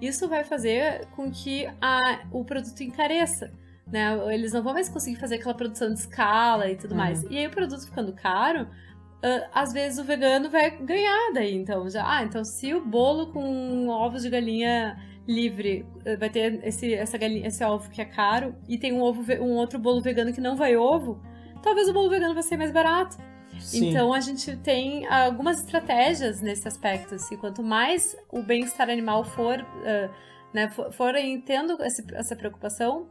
Isso 0.00 0.28
vai 0.28 0.42
fazer 0.42 1.06
com 1.14 1.30
que 1.30 1.66
a, 1.80 2.26
o 2.32 2.44
produto 2.44 2.80
encareça 2.82 3.52
né? 3.90 4.34
Eles 4.34 4.52
não 4.52 4.62
vão 4.62 4.74
mais 4.74 4.88
conseguir 4.88 5.16
fazer 5.16 5.36
aquela 5.36 5.54
produção 5.54 5.92
de 5.92 6.00
escala 6.00 6.70
e 6.70 6.76
tudo 6.76 6.92
uhum. 6.92 6.98
mais. 6.98 7.22
E 7.24 7.38
aí 7.38 7.46
o 7.46 7.50
produto 7.50 7.84
ficando 7.84 8.12
caro, 8.12 8.62
uh, 8.62 9.48
às 9.52 9.72
vezes 9.72 9.98
o 9.98 10.04
vegano 10.04 10.50
vai 10.50 10.70
ganhar 10.70 11.32
daí. 11.32 11.54
Então, 11.54 11.88
já, 11.88 12.04
ah, 12.06 12.22
então 12.22 12.44
se 12.44 12.74
o 12.74 12.84
bolo 12.84 13.32
com 13.32 13.88
ovos 13.88 14.22
de 14.22 14.30
galinha 14.30 14.96
livre, 15.28 15.84
eh, 16.06 16.16
vai 16.16 16.30
ter 16.30 16.58
esse, 16.64 16.94
essa 16.94 17.18
galinha, 17.18 17.46
esse 17.46 17.62
ovo 17.62 17.90
que 17.90 18.00
é 18.00 18.04
caro, 18.06 18.54
e 18.66 18.78
tem 18.78 18.94
um, 18.94 19.02
ovo, 19.02 19.30
um 19.34 19.56
outro 19.56 19.78
bolo 19.78 20.00
vegano 20.00 20.32
que 20.32 20.40
não 20.40 20.56
vai 20.56 20.74
ovo, 20.74 21.20
talvez 21.62 21.86
o 21.86 21.92
bolo 21.92 22.08
vegano 22.08 22.32
vai 22.32 22.42
ser 22.42 22.56
mais 22.56 22.72
barato. 22.72 23.18
Sim. 23.60 23.90
Então 23.90 24.14
a 24.14 24.20
gente 24.20 24.56
tem 24.56 25.06
algumas 25.06 25.60
estratégias 25.60 26.40
nesse 26.40 26.66
aspecto. 26.66 27.16
Assim, 27.16 27.36
quanto 27.36 27.62
mais 27.62 28.16
o 28.30 28.42
bem-estar 28.42 28.88
animal 28.88 29.22
for, 29.22 29.60
uh, 29.60 30.10
né, 30.54 30.70
for, 30.70 30.90
forem 30.92 31.38
tendo 31.42 31.82
esse, 31.82 32.02
essa 32.14 32.34
preocupação, 32.34 33.08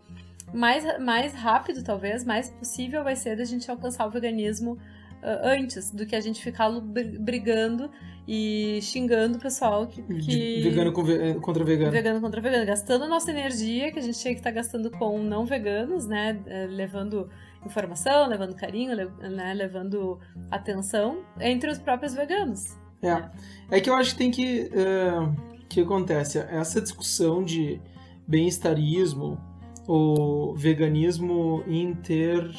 mais, 0.54 1.00
mais 1.00 1.34
rápido, 1.34 1.84
talvez, 1.84 2.24
mais 2.24 2.50
possível 2.50 3.04
vai 3.04 3.16
ser 3.16 3.36
da 3.36 3.44
gente 3.44 3.70
alcançar 3.70 4.08
o 4.08 4.10
veganismo 4.10 4.74
uh, 5.22 5.44
antes 5.44 5.92
do 5.92 6.06
que 6.06 6.16
a 6.16 6.22
gente 6.22 6.42
ficar 6.42 6.70
brigando 6.80 7.90
e 8.28 8.80
xingando 8.82 9.38
o 9.38 9.42
pessoal 9.42 9.88
que. 9.88 10.02
que... 10.02 10.62
Vegano 10.62 10.92
contra 10.92 11.64
vegano. 11.64 11.92
Vegano 11.92 12.22
contra 12.22 12.42
vegano. 12.42 12.66
Gastando 12.66 13.06
a 13.06 13.08
nossa 13.08 13.32
energia 13.32 13.92
que 13.92 14.00
a 14.00 14.02
gente 14.02 14.20
tinha 14.20 14.34
que 14.34 14.40
estar 14.40 14.50
tá 14.50 14.56
gastando 14.56 14.92
com 14.92 15.20
não 15.20 15.46
veganos, 15.46 16.06
né? 16.06 16.38
Eh, 16.46 16.68
levando 16.70 17.30
informação, 17.66 18.28
levando 18.28 18.54
carinho, 18.54 18.96
né? 18.96 19.54
levando 19.54 20.20
atenção 20.52 21.24
entre 21.40 21.72
os 21.72 21.80
próprios 21.80 22.14
veganos. 22.14 22.78
É. 23.02 23.78
É 23.78 23.80
que 23.80 23.90
eu 23.90 23.94
acho 23.94 24.12
que 24.12 24.18
tem 24.18 24.32
que. 24.32 24.70
O 24.74 25.24
uh, 25.24 25.36
que 25.70 25.82
acontece? 25.82 26.38
Essa 26.38 26.82
discussão 26.82 27.44
de 27.44 27.80
bem-estarismo 28.28 29.40
ou 29.88 30.56
veganismo 30.56 31.64
inter 31.68 32.52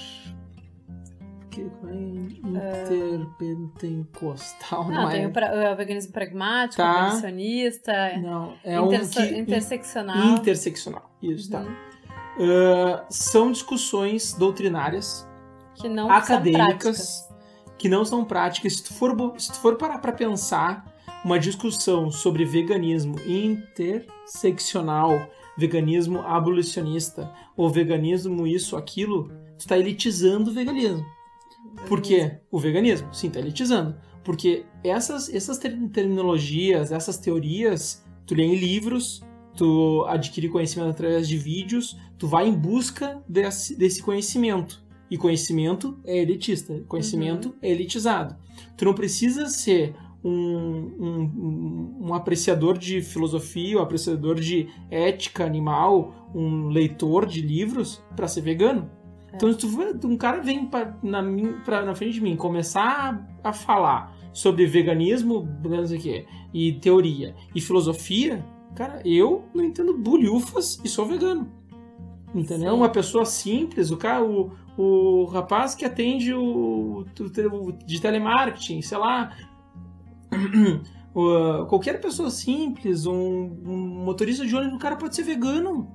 interpentecostal, 2.45 4.85
não, 4.85 5.03
não 5.03 5.11
tem 5.11 5.25
é? 5.25 5.27
o, 5.27 5.33
pra, 5.33 5.73
o, 5.73 5.77
veganismo 5.77 6.13
pragmático, 6.13 6.81
tá. 6.81 7.11
não, 8.19 8.55
é 8.63 8.81
um 8.81 8.89
que, 8.89 8.97
interseccional. 9.37 10.37
Interseccional, 10.37 11.11
isso, 11.21 11.51
tá. 11.51 11.59
uhum. 11.61 11.67
tá. 11.67 11.73
Uh, 12.39 13.03
são 13.11 13.51
discussões 13.51 14.33
doutrinárias 14.35 15.29
que 15.75 15.89
não 15.89 16.09
acadêmicas 16.09 17.29
que 17.79 17.89
não 17.89 18.05
são 18.05 18.23
práticas. 18.25 18.77
Se 18.77 18.85
tu 18.85 18.93
for, 18.93 19.35
se 19.39 19.51
tu 19.53 19.61
for 19.61 19.77
parar 19.77 19.99
para 19.99 20.13
pensar 20.13 20.85
uma 21.25 21.39
discussão 21.39 22.11
sobre 22.11 22.45
veganismo 22.45 23.17
interseccional, 23.27 25.27
veganismo 25.59 26.21
abolicionista 26.21 27.31
ou 27.57 27.69
veganismo 27.69 28.47
isso, 28.47 28.77
aquilo, 28.77 29.29
tu 29.57 29.61
está 29.61 29.77
elitizando 29.77 30.51
o 30.51 30.55
veganismo. 30.55 31.05
Por 31.89 32.01
quê? 32.01 32.39
O 32.49 32.61
veganismo, 32.61 33.13
sim, 33.13 33.29
tá 33.29 33.41
elitizando. 33.41 33.97
Porque 34.23 34.65
essas, 34.85 35.29
essas 35.29 35.59
terminologias, 35.59 36.93
essas 36.93 37.19
teorias, 37.19 38.05
tu 38.25 38.35
lê 38.35 38.45
em 38.45 38.55
livros, 38.55 39.23
tu 39.57 40.05
adquire 40.07 40.49
conhecimento 40.49 40.91
através 40.91 41.27
de 41.27 41.37
vídeos, 41.37 41.99
tu 42.17 42.29
vai 42.29 42.47
em 42.47 42.53
busca 42.53 43.21
desse, 43.29 43.77
desse 43.77 44.01
conhecimento. 44.01 44.81
E 45.11 45.17
conhecimento 45.17 45.99
é 46.05 46.19
elitista, 46.19 46.85
conhecimento 46.87 47.49
uhum. 47.49 47.55
é 47.63 47.71
elitizado. 47.71 48.37
Tu 48.77 48.85
não 48.85 48.95
precisa 48.95 49.47
ser 49.47 49.95
um, 50.25 50.31
um, 50.31 51.97
um, 52.07 52.15
apreciador 52.15 52.77
de 52.77 53.01
filosofia, 53.01 53.79
um 53.79 53.83
apreciador 53.83 54.35
de 54.37 54.69
ética 54.91 55.45
animal, 55.45 56.31
um 56.35 56.69
leitor 56.69 57.27
de 57.27 57.41
livros 57.41 58.03
para 58.17 58.27
ser 58.27 58.41
vegano. 58.41 58.91
Então, 59.33 59.53
se 59.53 59.59
tu, 59.59 60.07
um 60.07 60.17
cara 60.17 60.41
vem 60.41 60.67
pra, 60.67 60.97
na, 61.03 61.23
pra, 61.65 61.85
na 61.85 61.95
frente 61.95 62.15
de 62.15 62.21
mim 62.21 62.37
começar 62.37 63.29
a, 63.45 63.51
a 63.51 63.53
falar 63.53 64.17
sobre 64.33 64.67
veganismo, 64.67 65.49
não 65.63 65.87
sei 65.87 65.99
o 65.99 66.01
quê, 66.01 66.27
e 66.53 66.73
teoria 66.73 67.35
e 67.55 67.61
filosofia, 67.61 68.45
cara, 68.75 69.01
eu 69.05 69.45
não 69.55 69.65
entendo 69.65 69.97
bulhufas 69.97 70.81
e 70.85 70.89
sou 70.89 71.07
vegano. 71.07 71.51
Entendeu? 72.35 72.73
Sim. 72.73 72.77
Uma 72.77 72.89
pessoa 72.89 73.25
simples, 73.25 73.91
o 73.91 73.97
cara, 73.97 74.23
o, 74.23 74.53
o 74.77 75.25
rapaz 75.27 75.75
que 75.75 75.85
atende 75.85 76.33
o, 76.35 77.05
o 77.19 77.73
de 77.87 78.01
telemarketing, 78.01 78.83
sei 78.83 78.99
lá, 78.99 79.35
qualquer 81.69 82.01
pessoa 82.01 82.31
simples, 82.31 83.07
um, 83.07 83.13
um 83.15 84.05
motorista 84.05 84.47
de 84.47 84.55
ônibus, 84.55 84.77
o 84.77 84.81
cara 84.81 84.97
pode 84.97 85.15
ser 85.15 85.23
vegano 85.23 85.91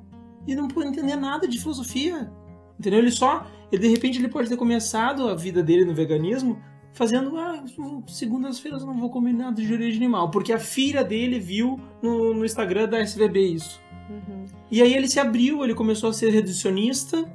e 0.47 0.55
não 0.55 0.67
pode 0.67 0.87
entender 0.87 1.15
nada 1.15 1.47
de 1.47 1.59
filosofia. 1.59 2.31
Entendeu? 2.79 2.99
Ele 2.99 3.11
só, 3.11 3.45
ele, 3.71 3.81
de 3.81 3.87
repente, 3.87 4.19
ele 4.19 4.27
pode 4.27 4.49
ter 4.49 4.57
começado 4.57 5.27
a 5.29 5.35
vida 5.35 5.63
dele 5.63 5.85
no 5.85 5.93
veganismo 5.93 6.59
fazendo, 6.93 7.37
ah, 7.37 7.63
segundas-feiras 8.07 8.81
eu 8.81 8.87
não 8.87 8.99
vou 8.99 9.09
comer 9.09 9.33
nada 9.33 9.61
de 9.61 9.73
origem 9.73 9.97
animal, 9.97 10.29
porque 10.29 10.53
a 10.53 10.59
filha 10.59 11.03
dele 11.03 11.39
viu 11.39 11.79
no, 12.01 12.33
no 12.35 12.45
Instagram 12.45 12.87
da 12.87 12.99
SVB 12.99 13.39
isso. 13.39 13.81
Uhum. 14.09 14.45
E 14.69 14.81
aí 14.81 14.93
ele 14.93 15.07
se 15.07 15.19
abriu, 15.19 15.63
ele 15.63 15.73
começou 15.73 16.09
a 16.09 16.13
ser 16.13 16.29
reducionista 16.29 17.25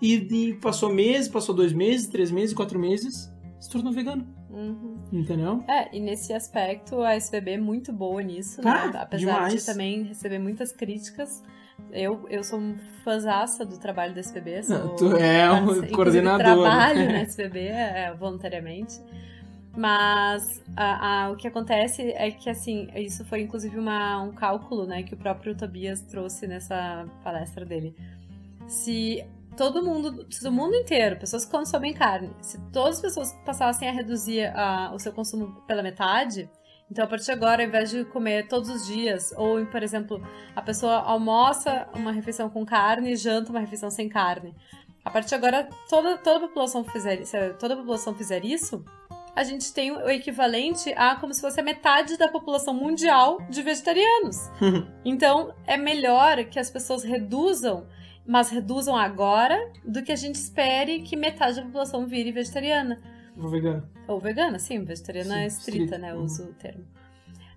e, 0.00 0.14
e, 0.14 0.54
passou 0.54 0.92
meses, 0.92 1.28
passou 1.28 1.54
dois 1.54 1.72
meses, 1.72 2.08
três 2.08 2.30
meses, 2.30 2.54
quatro 2.54 2.78
meses, 2.78 3.30
se 3.60 3.68
tornou 3.68 3.92
vegano. 3.92 4.26
Uhum. 4.52 4.98
Entendeu? 5.12 5.64
É, 5.66 5.96
e 5.96 6.00
nesse 6.00 6.32
aspecto 6.32 7.00
a 7.02 7.16
SVB 7.16 7.52
é 7.52 7.58
muito 7.58 7.92
boa 7.92 8.22
nisso, 8.22 8.62
né? 8.62 8.70
ah, 8.70 8.86
né? 8.88 8.98
Apesar 9.00 9.34
demais. 9.34 9.54
de 9.54 9.64
também 9.64 10.02
receber 10.02 10.38
muitas 10.38 10.72
críticas 10.72 11.42
eu, 11.90 12.26
eu 12.28 12.44
sou 12.44 12.58
um 12.58 12.76
fãzaça 13.04 13.64
do 13.64 13.78
trabalho 13.78 14.14
da 14.14 14.20
SPB. 14.20 14.62
Sou, 14.62 14.78
Não, 14.78 14.96
tu 14.96 15.16
é 15.16 15.50
um 15.50 15.86
coordenador. 15.88 16.38
trabalho 16.38 17.06
na 17.06 17.22
SPB 17.24 17.60
é, 17.66 18.14
voluntariamente. 18.14 19.00
Mas 19.74 20.62
a, 20.76 21.24
a, 21.24 21.30
o 21.30 21.36
que 21.36 21.48
acontece 21.48 22.02
é 22.12 22.30
que, 22.30 22.50
assim, 22.50 22.88
isso 22.94 23.24
foi 23.24 23.40
inclusive 23.40 23.78
uma, 23.78 24.22
um 24.22 24.32
cálculo 24.32 24.86
né, 24.86 25.02
que 25.02 25.14
o 25.14 25.16
próprio 25.16 25.54
Tobias 25.56 26.02
trouxe 26.02 26.46
nessa 26.46 27.06
palestra 27.24 27.64
dele. 27.64 27.94
Se 28.66 29.24
todo 29.56 29.84
mundo, 29.84 30.26
se 30.30 30.46
o 30.46 30.52
mundo 30.52 30.74
inteiro, 30.74 31.18
pessoas 31.18 31.44
que 31.44 31.50
consomem 31.50 31.92
carne, 31.92 32.30
se 32.40 32.58
todas 32.72 32.96
as 32.96 33.02
pessoas 33.02 33.32
passassem 33.44 33.88
a 33.88 33.92
reduzir 33.92 34.46
a, 34.54 34.92
o 34.94 34.98
seu 34.98 35.12
consumo 35.12 35.62
pela 35.66 35.82
metade, 35.82 36.48
então, 36.92 37.06
a 37.06 37.08
partir 37.08 37.24
de 37.24 37.32
agora, 37.32 37.62
ao 37.62 37.68
invés 37.68 37.90
de 37.90 38.04
comer 38.04 38.48
todos 38.48 38.68
os 38.68 38.86
dias, 38.86 39.32
ou, 39.38 39.64
por 39.64 39.82
exemplo, 39.82 40.22
a 40.54 40.60
pessoa 40.60 40.96
almoça 40.96 41.88
uma 41.94 42.12
refeição 42.12 42.50
com 42.50 42.66
carne 42.66 43.12
e 43.12 43.16
janta 43.16 43.50
uma 43.50 43.60
refeição 43.60 43.90
sem 43.90 44.10
carne. 44.10 44.54
A 45.02 45.10
partir 45.10 45.30
de 45.30 45.34
agora, 45.36 45.70
toda, 45.88 46.18
toda 46.18 46.36
a 46.36 46.48
população 46.48 46.84
fizer, 46.84 47.24
se 47.24 47.54
toda 47.54 47.72
a 47.72 47.76
população 47.78 48.14
fizer 48.14 48.44
isso, 48.44 48.84
a 49.34 49.42
gente 49.42 49.72
tem 49.72 49.90
o 49.90 50.10
equivalente 50.10 50.92
a 50.92 51.16
como 51.16 51.32
se 51.32 51.40
fosse 51.40 51.58
a 51.58 51.62
metade 51.62 52.18
da 52.18 52.28
população 52.28 52.74
mundial 52.74 53.40
de 53.48 53.62
vegetarianos. 53.62 54.36
então, 55.02 55.54
é 55.66 55.78
melhor 55.78 56.44
que 56.44 56.58
as 56.58 56.70
pessoas 56.70 57.02
reduzam, 57.02 57.86
mas 58.26 58.50
reduzam 58.50 58.96
agora, 58.96 59.58
do 59.84 60.02
que 60.02 60.12
a 60.12 60.16
gente 60.16 60.36
espere 60.36 61.00
que 61.00 61.16
metade 61.16 61.56
da 61.56 61.62
população 61.62 62.06
vire 62.06 62.30
vegetariana. 62.30 62.98
Ou 63.36 63.48
vegana. 63.48 63.90
Ou 64.06 64.20
vegana, 64.20 64.58
sim, 64.58 64.84
vegetariana 64.84 65.34
sim, 65.34 65.40
é 65.40 65.46
estrita, 65.46 65.98
né? 65.98 66.14
Uhum. 66.14 66.24
Uso 66.24 66.44
o 66.44 66.54
termo. 66.54 66.84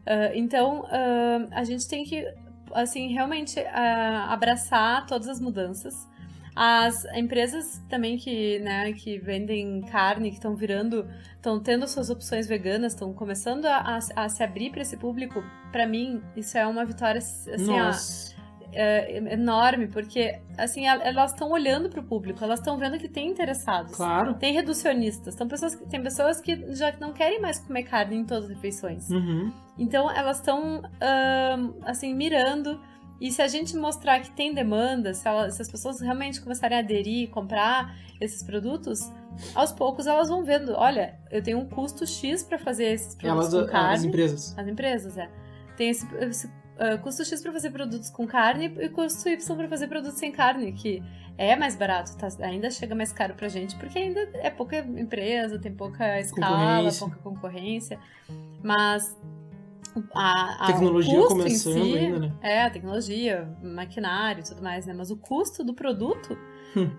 Uh, 0.06 0.34
então, 0.34 0.82
uh, 0.82 1.48
a 1.52 1.64
gente 1.64 1.88
tem 1.88 2.04
que, 2.04 2.26
assim, 2.74 3.14
realmente 3.14 3.60
uh, 3.60 4.30
abraçar 4.30 5.06
todas 5.06 5.28
as 5.28 5.40
mudanças. 5.40 6.08
As 6.56 7.04
empresas 7.14 7.82
também 7.90 8.18
que, 8.18 8.60
né, 8.60 8.94
que 8.94 9.20
vendem 9.20 9.82
carne, 9.82 10.30
que 10.30 10.38
estão 10.38 10.56
virando, 10.56 11.06
estão 11.36 11.60
tendo 11.60 11.86
suas 11.86 12.10
opções 12.10 12.48
veganas, 12.48 12.94
estão 12.94 13.14
começando 13.14 13.66
a, 13.66 13.78
a, 13.78 14.24
a, 14.24 14.30
se 14.30 14.42
abrir 14.42 14.72
para 14.72 14.82
esse 14.82 14.96
público, 14.96 15.44
para 15.70 15.86
mim, 15.86 16.22
isso 16.34 16.58
é 16.58 16.66
uma 16.66 16.86
vitória, 16.86 17.20
assim, 17.20 17.66
Nossa 17.66 18.35
é, 18.76 19.18
enorme, 19.34 19.88
porque 19.88 20.40
assim, 20.58 20.86
elas 20.86 21.32
estão 21.32 21.50
olhando 21.50 21.90
para 21.90 22.02
o 22.02 22.04
público, 22.04 22.44
elas 22.44 22.60
estão 22.60 22.78
vendo 22.78 22.98
que 23.00 23.08
tem 23.08 23.30
interessados. 23.30 23.96
Claro. 23.96 24.36
Tem 24.36 24.54
reducionistas, 24.54 25.34
tem 25.36 25.48
pessoas, 25.48 25.76
tem 25.90 26.04
pessoas 26.04 26.42
que 26.42 26.76
já 26.76 26.94
não 27.00 27.14
querem 27.14 27.42
mais 27.42 27.60
comer 27.60 27.84
carne 27.84 28.18
em 28.18 28.26
todas 28.26 28.46
as 28.46 28.50
refeições. 28.50 29.10
Uhum. 29.10 29.52
Então 29.78 30.12
elas 30.12 30.38
estão 30.38 30.82
assim, 31.84 32.14
mirando. 32.14 32.80
E 33.20 33.32
se 33.32 33.42
a 33.42 33.48
gente 33.48 33.78
mostrar 33.78 34.20
que 34.20 34.30
tem 34.32 34.54
demanda, 34.54 35.14
se, 35.14 35.26
ela, 35.26 35.50
se 35.50 35.62
as 35.62 35.72
pessoas 35.72 36.02
realmente 36.02 36.42
começarem 36.42 36.78
a 36.78 36.82
aderir, 36.82 37.30
comprar 37.30 37.96
esses 38.20 38.44
produtos, 38.44 39.00
aos 39.54 39.72
poucos 39.72 40.06
elas 40.06 40.28
vão 40.28 40.44
vendo, 40.44 40.74
olha, 40.74 41.18
eu 41.32 41.42
tenho 41.42 41.60
um 41.60 41.66
custo 41.66 42.06
X 42.06 42.44
para 42.44 42.60
fazer 42.60 42.86
esses 42.86 43.16
produtos 43.16 43.54
elas, 43.54 43.66
com 43.66 43.72
carne. 43.72 43.96
As 43.96 44.04
empresas. 44.04 44.58
As 44.58 44.68
empresas, 44.68 45.18
é. 45.18 45.30
Tem 45.78 45.90
esse, 45.90 46.06
esse 46.18 46.50
uh, 46.76 47.02
custo 47.02 47.24
X 47.24 47.42
para 47.42 47.52
fazer 47.52 47.72
produtos 47.72 48.10
com 48.10 48.26
carne 48.28 48.74
e 48.80 48.90
custo 48.90 49.30
Y 49.30 49.56
para 49.56 49.68
fazer 49.68 49.88
produtos 49.88 50.20
sem 50.20 50.32
carne, 50.32 50.72
que 50.74 51.04
é 51.38 51.56
mais 51.56 51.76
barato, 51.76 52.16
tá? 52.18 52.28
ainda 52.42 52.70
chega 52.70 52.96
mais 52.96 53.12
caro 53.12 53.34
pra 53.34 53.48
gente, 53.48 53.76
porque 53.76 54.00
ainda 54.00 54.22
é 54.36 54.50
pouca 54.50 54.78
empresa, 54.78 55.60
tem 55.60 55.74
pouca 55.74 56.20
escala, 56.20 56.90
pouca 56.94 57.18
concorrência. 57.18 58.00
Mas 58.64 59.16
a, 60.14 60.66
a 60.66 60.68
Tecnologia 60.68 61.28
começando 61.28 61.84
si, 61.84 61.98
ainda, 61.98 62.20
né? 62.20 62.34
É, 62.42 62.64
a 62.64 62.70
tecnologia, 62.70 63.50
maquinário 63.62 64.42
e 64.42 64.44
tudo 64.44 64.62
mais, 64.62 64.86
né? 64.86 64.94
Mas 64.94 65.12
o 65.12 65.18
custo 65.18 65.64
do 65.64 65.74
produto. 65.74 66.38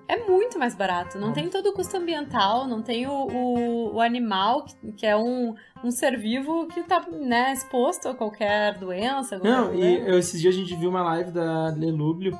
É 0.08 0.26
muito 0.26 0.58
mais 0.58 0.74
barato. 0.74 1.18
Não 1.18 1.32
tem 1.32 1.48
todo 1.48 1.68
o 1.68 1.72
custo 1.72 1.96
ambiental, 1.96 2.66
não 2.66 2.82
tem 2.82 3.06
o, 3.06 3.12
o, 3.12 3.94
o 3.94 4.00
animal, 4.00 4.64
que, 4.64 4.92
que 4.92 5.06
é 5.06 5.16
um, 5.16 5.54
um 5.84 5.90
ser 5.90 6.16
vivo 6.18 6.66
que 6.68 6.82
tá 6.82 7.04
né, 7.10 7.52
exposto 7.52 8.08
a 8.08 8.14
qualquer 8.14 8.78
doença. 8.78 9.38
qualquer 9.38 9.50
Não, 9.50 9.74
e 9.74 10.08
eu- 10.08 10.18
esses 10.18 10.40
dias 10.40 10.54
a 10.54 10.58
gente 10.58 10.74
viu 10.76 10.90
uma 10.90 11.02
live 11.02 11.30
da 11.30 11.68
Lelublio 11.68 12.38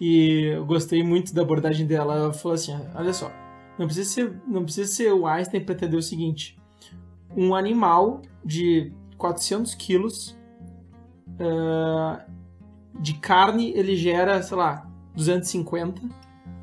e 0.00 0.52
eu 0.54 0.64
gostei 0.64 1.02
muito 1.02 1.34
da 1.34 1.42
abordagem 1.42 1.86
dela. 1.86 2.14
Ela 2.14 2.32
falou 2.32 2.54
assim: 2.54 2.76
olha 2.94 3.12
só, 3.12 3.30
não 3.78 3.86
precisa 3.86 4.08
ser, 4.08 4.40
não 4.46 4.62
precisa 4.64 4.90
ser 4.92 5.12
o 5.12 5.26
Einstein 5.26 5.64
para 5.64 5.74
entender 5.74 5.96
o 5.96 6.02
seguinte: 6.02 6.58
um 7.36 7.54
animal 7.54 8.22
de 8.44 8.92
400 9.18 9.74
quilos 9.74 10.36
ah, 11.40 12.24
de 12.98 13.14
carne 13.14 13.72
ele 13.74 13.96
gera, 13.96 14.42
sei 14.42 14.56
lá, 14.56 14.86
250. 15.14 16.00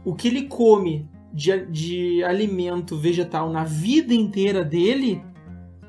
O 0.05 0.13
que 0.13 0.27
ele 0.27 0.43
come 0.43 1.07
de, 1.33 1.65
de 1.67 2.23
alimento 2.23 2.97
vegetal 2.97 3.49
na 3.51 3.63
vida 3.63 4.13
inteira 4.13 4.63
dele 4.63 5.21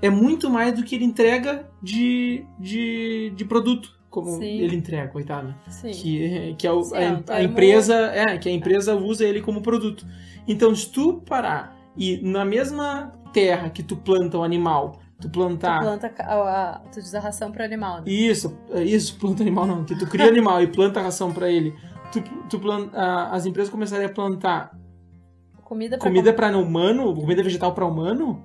é 0.01 0.11
muito 0.11 0.49
mais 0.51 0.75
do 0.75 0.83
que 0.85 0.95
ele 0.95 1.05
entrega 1.05 1.69
de, 1.83 2.45
de, 2.59 3.33
de 3.35 3.45
produto. 3.45 3.93
Como 4.11 4.31
Sim. 4.39 4.59
ele 4.61 4.77
entrega, 4.77 5.09
coitado. 5.09 5.53
Sim. 5.69 5.91
Que, 5.91 6.55
que 6.57 6.69
a, 6.69 6.83
Sim, 6.83 6.95
a- 6.95 7.01
é 7.35 7.37
a 7.39 7.43
empresa 7.43 7.95
é 8.15 8.39
que 8.39 8.49
a 8.49 8.53
empresa 8.53 8.95
usa 8.95 9.25
ele 9.25 9.41
como 9.41 9.61
produto. 9.61 10.07
Então, 10.47 10.73
se 10.75 10.89
tu 10.91 11.15
parar 11.27 11.77
e 11.97 12.19
na 12.23 12.45
mesma 12.45 13.13
terra 13.33 13.71
que 13.71 13.83
tu 13.83 13.97
planta 13.97 14.39
um 14.39 14.45
animal, 14.45 15.01
tu 15.21 15.29
plantar 15.29 15.81
Tu 15.81 15.85
planta, 15.85 16.15
a, 16.21 16.35
a- 16.35 16.79
tu 16.93 17.01
diz 17.01 17.13
a 17.13 17.19
ração 17.19 17.51
pro 17.51 17.65
animal, 17.65 17.99
né? 17.99 18.05
isso, 18.07 18.57
é 18.71 18.85
isso, 18.85 19.19
planta 19.19 19.43
animal 19.43 19.67
não, 19.67 19.85
que 19.85 19.99
tu 19.99 20.07
cria 20.07 20.27
animal 20.29 20.63
e 20.63 20.69
planta 20.69 21.01
ração 21.01 21.33
pra 21.33 21.51
ele, 21.51 21.75
tu, 22.21 22.31
tu 22.49 22.59
planta, 22.59 22.97
as 23.31 23.47
empresas 23.47 23.71
começarem 23.71 24.07
a 24.07 24.09
plantar 24.09 24.79
Comida 25.65 25.97
pra 25.97 26.07
comida 26.07 26.33
para 26.33 26.59
humano, 26.59 27.15
comida 27.15 27.43
vegetal 27.43 27.73
para 27.73 27.87
humano, 27.87 28.45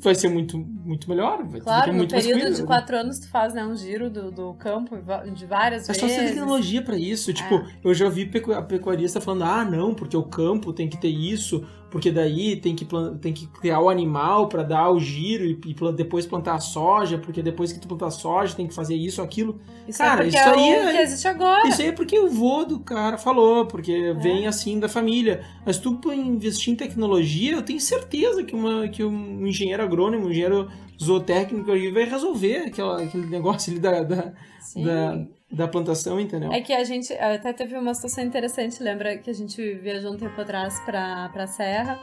vai 0.00 0.14
ser 0.14 0.28
muito, 0.28 0.58
muito 0.84 1.08
melhor. 1.08 1.42
Vai 1.44 1.60
Claro, 1.60 1.92
no 1.92 2.06
período 2.06 2.54
de 2.54 2.62
quatro 2.64 2.96
anos 2.96 3.18
tu 3.18 3.28
faz 3.28 3.54
né, 3.54 3.64
um 3.64 3.74
giro 3.76 4.10
do, 4.10 4.30
do 4.30 4.54
campo 4.54 4.96
de 5.34 5.46
várias 5.46 5.88
É 5.88 5.94
só 5.94 6.06
vezes. 6.06 6.20
ter 6.22 6.28
tecnologia 6.28 6.82
pra 6.82 6.96
isso. 6.98 7.32
Tipo, 7.32 7.54
É. 7.56 7.66
eu 7.82 7.94
já 7.94 8.08
vi 8.08 8.26
pecu- 8.26 8.52
a 8.52 8.62
pecuarista 8.62 9.20
falando, 9.20 9.44
ah, 9.44 9.64
não, 9.64 9.94
porque 9.94 10.16
o 10.16 10.22
campo 10.22 10.72
tem 10.72 10.88
que 10.88 10.96
ter 11.00 11.08
isso, 11.08 11.64
porque 11.90 12.10
daí 12.10 12.56
tem 12.56 12.74
que, 12.74 12.84
tem 13.20 13.32
que 13.32 13.46
criar 13.46 13.80
o 13.80 13.88
animal 13.88 14.48
pra 14.48 14.62
dar 14.64 14.90
o 14.90 14.98
giro 14.98 15.44
e, 15.44 15.58
e 15.64 15.92
depois 15.92 16.26
plantar 16.26 16.54
a 16.54 16.60
soja, 16.60 17.16
porque 17.18 17.40
depois 17.40 17.72
que 17.72 17.78
tu 17.78 17.86
plantar 17.86 18.06
a 18.06 18.10
soja 18.10 18.54
tem 18.56 18.66
que 18.66 18.74
fazer 18.74 18.96
isso, 18.96 19.22
aquilo. 19.22 19.60
Isso 19.86 19.98
Cara, 19.98 20.22
é 20.22 20.24
porque 20.24 20.36
isso 20.36 20.48
é 20.48 20.54
aí 20.54 20.68
é- 20.70 20.92
que 20.92 20.98
existe 21.02 21.28
agora. 21.28 21.68
Isso 21.68 21.80
aí 21.80 21.88
é 21.88 21.92
porque 21.92 22.18
o 22.18 22.28
vô 22.28 22.64
do 22.64 22.80
cara 22.80 23.16
falou, 23.16 23.66
porque 23.66 23.92
É. 23.92 24.12
vem 24.14 24.46
assim 24.48 24.80
da 24.80 24.88
família. 24.88 25.44
Mas 25.64 25.78
tu 25.78 25.94
pra 25.96 26.14
investir 26.14 26.72
em 26.72 26.76
tecnologia, 26.76 27.52
eu 27.52 27.62
tenho 27.62 27.80
certeza 27.80 28.42
que, 28.42 28.54
uma, 28.56 28.88
que 28.88 29.04
um 29.04 29.46
engenheiro 29.46 29.82
agrônomo, 29.82 30.26
um 30.26 30.30
engenheiro 30.30 30.68
zootécnico 31.02 31.70
aí 31.72 31.90
vai 31.90 32.04
resolver 32.04 32.58
aquela, 32.66 33.02
aquele 33.02 33.26
negócio 33.26 33.72
ali 33.72 33.80
da, 33.80 34.02
da, 34.02 34.32
da, 34.76 35.26
da 35.52 35.68
plantação, 35.68 36.18
entendeu? 36.20 36.52
É 36.52 36.60
que 36.60 36.72
a 36.72 36.84
gente 36.84 37.12
até 37.14 37.52
teve 37.52 37.76
uma 37.76 37.94
situação 37.94 38.24
interessante, 38.24 38.82
lembra 38.82 39.16
que 39.18 39.30
a 39.30 39.34
gente 39.34 39.74
viajou 39.74 40.12
um 40.12 40.16
tempo 40.16 40.40
atrás 40.40 40.78
pra, 40.80 41.28
pra 41.32 41.46
Serra. 41.46 41.98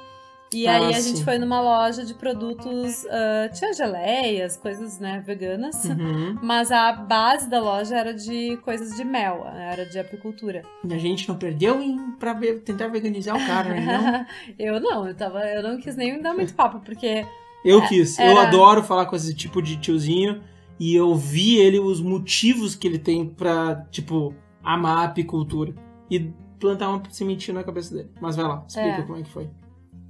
E 0.53 0.67
Ah, 0.67 0.75
aí 0.79 0.93
a 0.93 0.99
sim. 0.99 1.11
gente 1.15 1.23
foi 1.23 1.37
numa 1.37 1.61
loja 1.61 2.03
de 2.03 2.13
produtos, 2.13 3.05
ah, 3.09 3.47
tinha 3.53 3.71
geleias, 3.73 4.57
coisas 4.57 4.99
né, 4.99 5.23
veganas. 5.25 5.85
Uhum. 5.85 6.37
Mas 6.43 6.69
a 6.73 6.91
base 6.91 7.49
da 7.49 7.61
loja 7.61 7.95
era 7.97 8.13
de 8.13 8.57
coisas 8.57 8.97
de 8.97 9.03
mel, 9.05 9.47
era 9.57 9.85
de 9.85 9.97
apicultura. 9.97 10.61
E 10.83 10.93
a 10.93 10.97
gente 10.97 11.25
não 11.29 11.37
perdeu 11.37 11.81
em, 11.81 12.11
pra 12.19 12.33
ver- 12.33 12.59
tentar 12.63 12.87
veganizar 12.89 13.37
o 13.37 13.47
cara, 13.47 13.69
né? 13.69 13.79
Não? 13.79 14.25
eu 14.59 14.77
não, 14.81 15.07
eu, 15.07 15.15
tava, 15.15 15.39
eu 15.47 15.63
não 15.63 15.79
quis 15.79 15.95
nem 15.95 16.21
dar 16.21 16.33
muito 16.33 16.53
papo, 16.53 16.81
porque 16.81 17.25
Eu 17.63 17.87
quis. 17.87 18.17
Eu 18.19 18.25
Era- 18.25 18.47
adoro 18.47 18.83
falar 18.83 19.05
com 19.05 19.15
esse 19.15 19.33
tipo 19.33 19.61
de 19.61 19.77
tiozinho. 19.77 20.41
E 20.79 20.95
eu 20.95 21.13
vi 21.15 21.57
ele, 21.59 21.79
os 21.79 22.01
motivos 22.01 22.75
que 22.75 22.87
ele 22.87 22.97
tem 22.97 23.27
pra, 23.27 23.85
tipo, 23.91 24.33
amar 24.63 24.97
a 24.97 25.03
apicultura. 25.03 25.73
E 26.09 26.31
plantar 26.59 26.89
uma 26.89 27.03
sementinha 27.11 27.53
na 27.55 27.63
cabeça 27.63 27.93
dele. 27.95 28.09
Mas 28.19 28.35
vai 28.35 28.45
lá, 28.45 28.63
explica 28.67 28.89
É. 28.89 29.01
como 29.03 29.17
é 29.19 29.23
que 29.23 29.29
foi. 29.29 29.49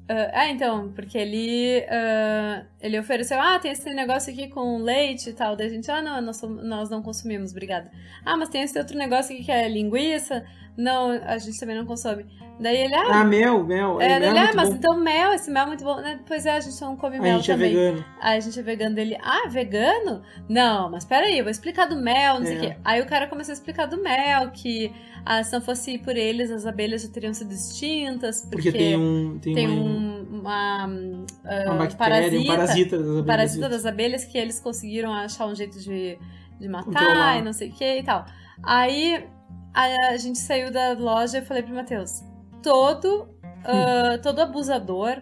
Ah, 0.10 0.46
é, 0.48 0.52
então, 0.52 0.92
porque 0.94 1.18
ele, 1.18 1.86
ah, 1.90 2.66
ele 2.82 3.00
ofereceu, 3.00 3.40
ah, 3.40 3.58
tem 3.60 3.72
esse 3.72 3.90
negócio 3.94 4.32
aqui 4.34 4.50
com 4.50 4.78
leite 4.80 5.30
e 5.30 5.34
tal. 5.34 5.56
Daí 5.56 5.68
a 5.68 5.70
gente, 5.70 5.90
ah, 5.90 6.02
não, 6.02 6.22
nós, 6.22 6.42
nós 6.42 6.90
não 6.90 7.02
consumimos, 7.02 7.52
obrigada. 7.52 7.90
Ah, 8.26 8.36
mas 8.36 8.50
tem 8.50 8.62
esse 8.64 8.78
outro 8.78 8.98
negócio 8.98 9.34
aqui 9.34 9.46
que 9.46 9.52
é 9.52 9.70
linguiça. 9.70 10.44
Não, 10.78 11.12
a 11.12 11.38
gente 11.38 11.58
também 11.60 11.78
não 11.78 11.86
consome. 11.86 12.26
Daí 12.62 12.78
ele, 12.78 12.94
ah, 12.94 13.22
Ah, 13.22 13.24
mel, 13.24 13.64
mel. 13.64 14.00
é, 14.00 14.18
ele, 14.18 14.26
é 14.26 14.30
ah, 14.30 14.34
muito 14.44 14.56
mas 14.56 14.70
bom. 14.70 14.76
então 14.76 15.00
mel, 15.00 15.34
esse 15.34 15.50
mel 15.50 15.64
é 15.64 15.66
muito 15.68 15.84
bom. 15.84 15.96
né? 16.00 16.20
Pois 16.28 16.46
é, 16.46 16.52
a 16.58 16.60
gente 16.60 16.80
não 16.80 16.96
come 16.96 17.18
A 17.18 17.22
mel 17.22 17.38
gente 17.38 17.50
é 17.52 17.54
também. 17.56 17.74
vegano. 17.74 18.06
Aí 18.22 18.38
a 18.38 18.40
gente 18.40 18.60
é 18.60 18.62
vegano 18.62 18.96
dele, 18.96 19.18
ah, 19.22 19.48
vegano? 19.50 20.22
Não, 20.48 20.92
mas 20.92 21.04
peraí, 21.04 21.40
eu 21.40 21.44
vou 21.44 21.50
explicar 21.52 21.86
do 21.88 21.96
mel, 21.96 22.36
não 22.40 22.46
sei 22.46 22.56
o 22.58 22.64
É. 22.64 22.68
quê. 22.70 22.78
Aí 22.86 23.02
o 23.02 23.06
cara 23.08 23.26
começou 23.28 23.52
a 23.52 23.56
explicar 23.56 23.88
do 23.88 23.98
mel, 24.02 24.52
que 24.52 24.94
ah, 25.26 25.44
se 25.44 25.52
não 25.54 25.62
fosse 25.62 25.98
por 25.98 26.16
eles, 26.16 26.52
as 26.52 26.66
abelhas 26.68 27.02
já 27.02 27.10
teriam 27.10 27.34
sido 27.34 27.52
extintas, 27.52 28.42
porque, 28.42 28.70
Porque 28.70 28.72
tem 28.72 28.96
um. 28.96 29.40
Tem, 29.40 29.56
tem 29.56 29.68
um, 29.68 30.40
uma, 30.42 30.84
ah, 30.86 30.88
uma 31.66 31.74
um 31.74 31.78
bactéria, 31.80 31.98
parasita, 31.98 32.38
um 32.42 32.46
parasita 32.46 32.98
das 32.98 33.08
abelhas. 33.08 33.26
parasita 33.26 33.70
das 33.70 33.86
abelhas 33.86 34.26
que 34.26 34.38
eles 34.38 34.60
conseguiram 34.60 35.12
achar 35.14 35.48
um 35.48 35.56
jeito 35.56 35.80
de, 35.80 36.18
de 36.60 36.68
matar 36.68 37.40
e 37.40 37.42
não 37.42 37.54
sei 37.54 37.70
o 37.70 37.74
que 37.74 37.98
e 38.00 38.04
tal. 38.04 38.24
Aí 38.64 39.24
a, 39.74 40.10
a 40.14 40.18
gente 40.18 40.38
saiu 40.38 40.72
da 40.72 40.94
loja 40.94 41.40
e 41.40 41.42
falei 41.42 41.64
pro 41.64 41.74
Matheus, 41.74 42.22
todo, 42.62 43.30
ah, 43.64 44.18
todo 44.22 44.40
abusador, 44.40 45.22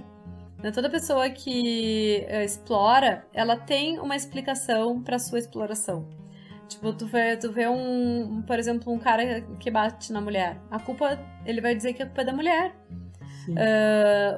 né, 0.62 0.71
toda 0.71 0.89
pessoa 0.89 1.30
que 1.30 2.25
ah, 2.30 2.43
explora, 2.43 3.25
ela 3.34 3.56
tem 3.56 3.99
uma 3.99 4.15
explicação 4.15 5.02
pra 5.02 5.17
sua 5.19 5.39
exploração. 5.39 6.08
Tipo, 6.67 6.93
tu 6.93 7.08
vê, 7.08 7.36
tu 7.36 7.52
vê 7.52 7.67
um, 7.67 8.43
por 8.45 8.60
exemplo, 8.60 8.93
um 8.93 8.99
cara 8.99 9.41
que 9.60 9.71
bate 9.71 10.13
na 10.13 10.21
mulher. 10.21 10.60
A 10.69 10.80
culpa, 10.80 11.17
ele 11.43 11.62
vai 11.62 11.73
dizer 11.73 11.93
que 11.93 12.04
a 12.04 12.06
culpa 12.06 12.21
é 12.21 12.25
da 12.25 12.34
mulher. 12.34 12.75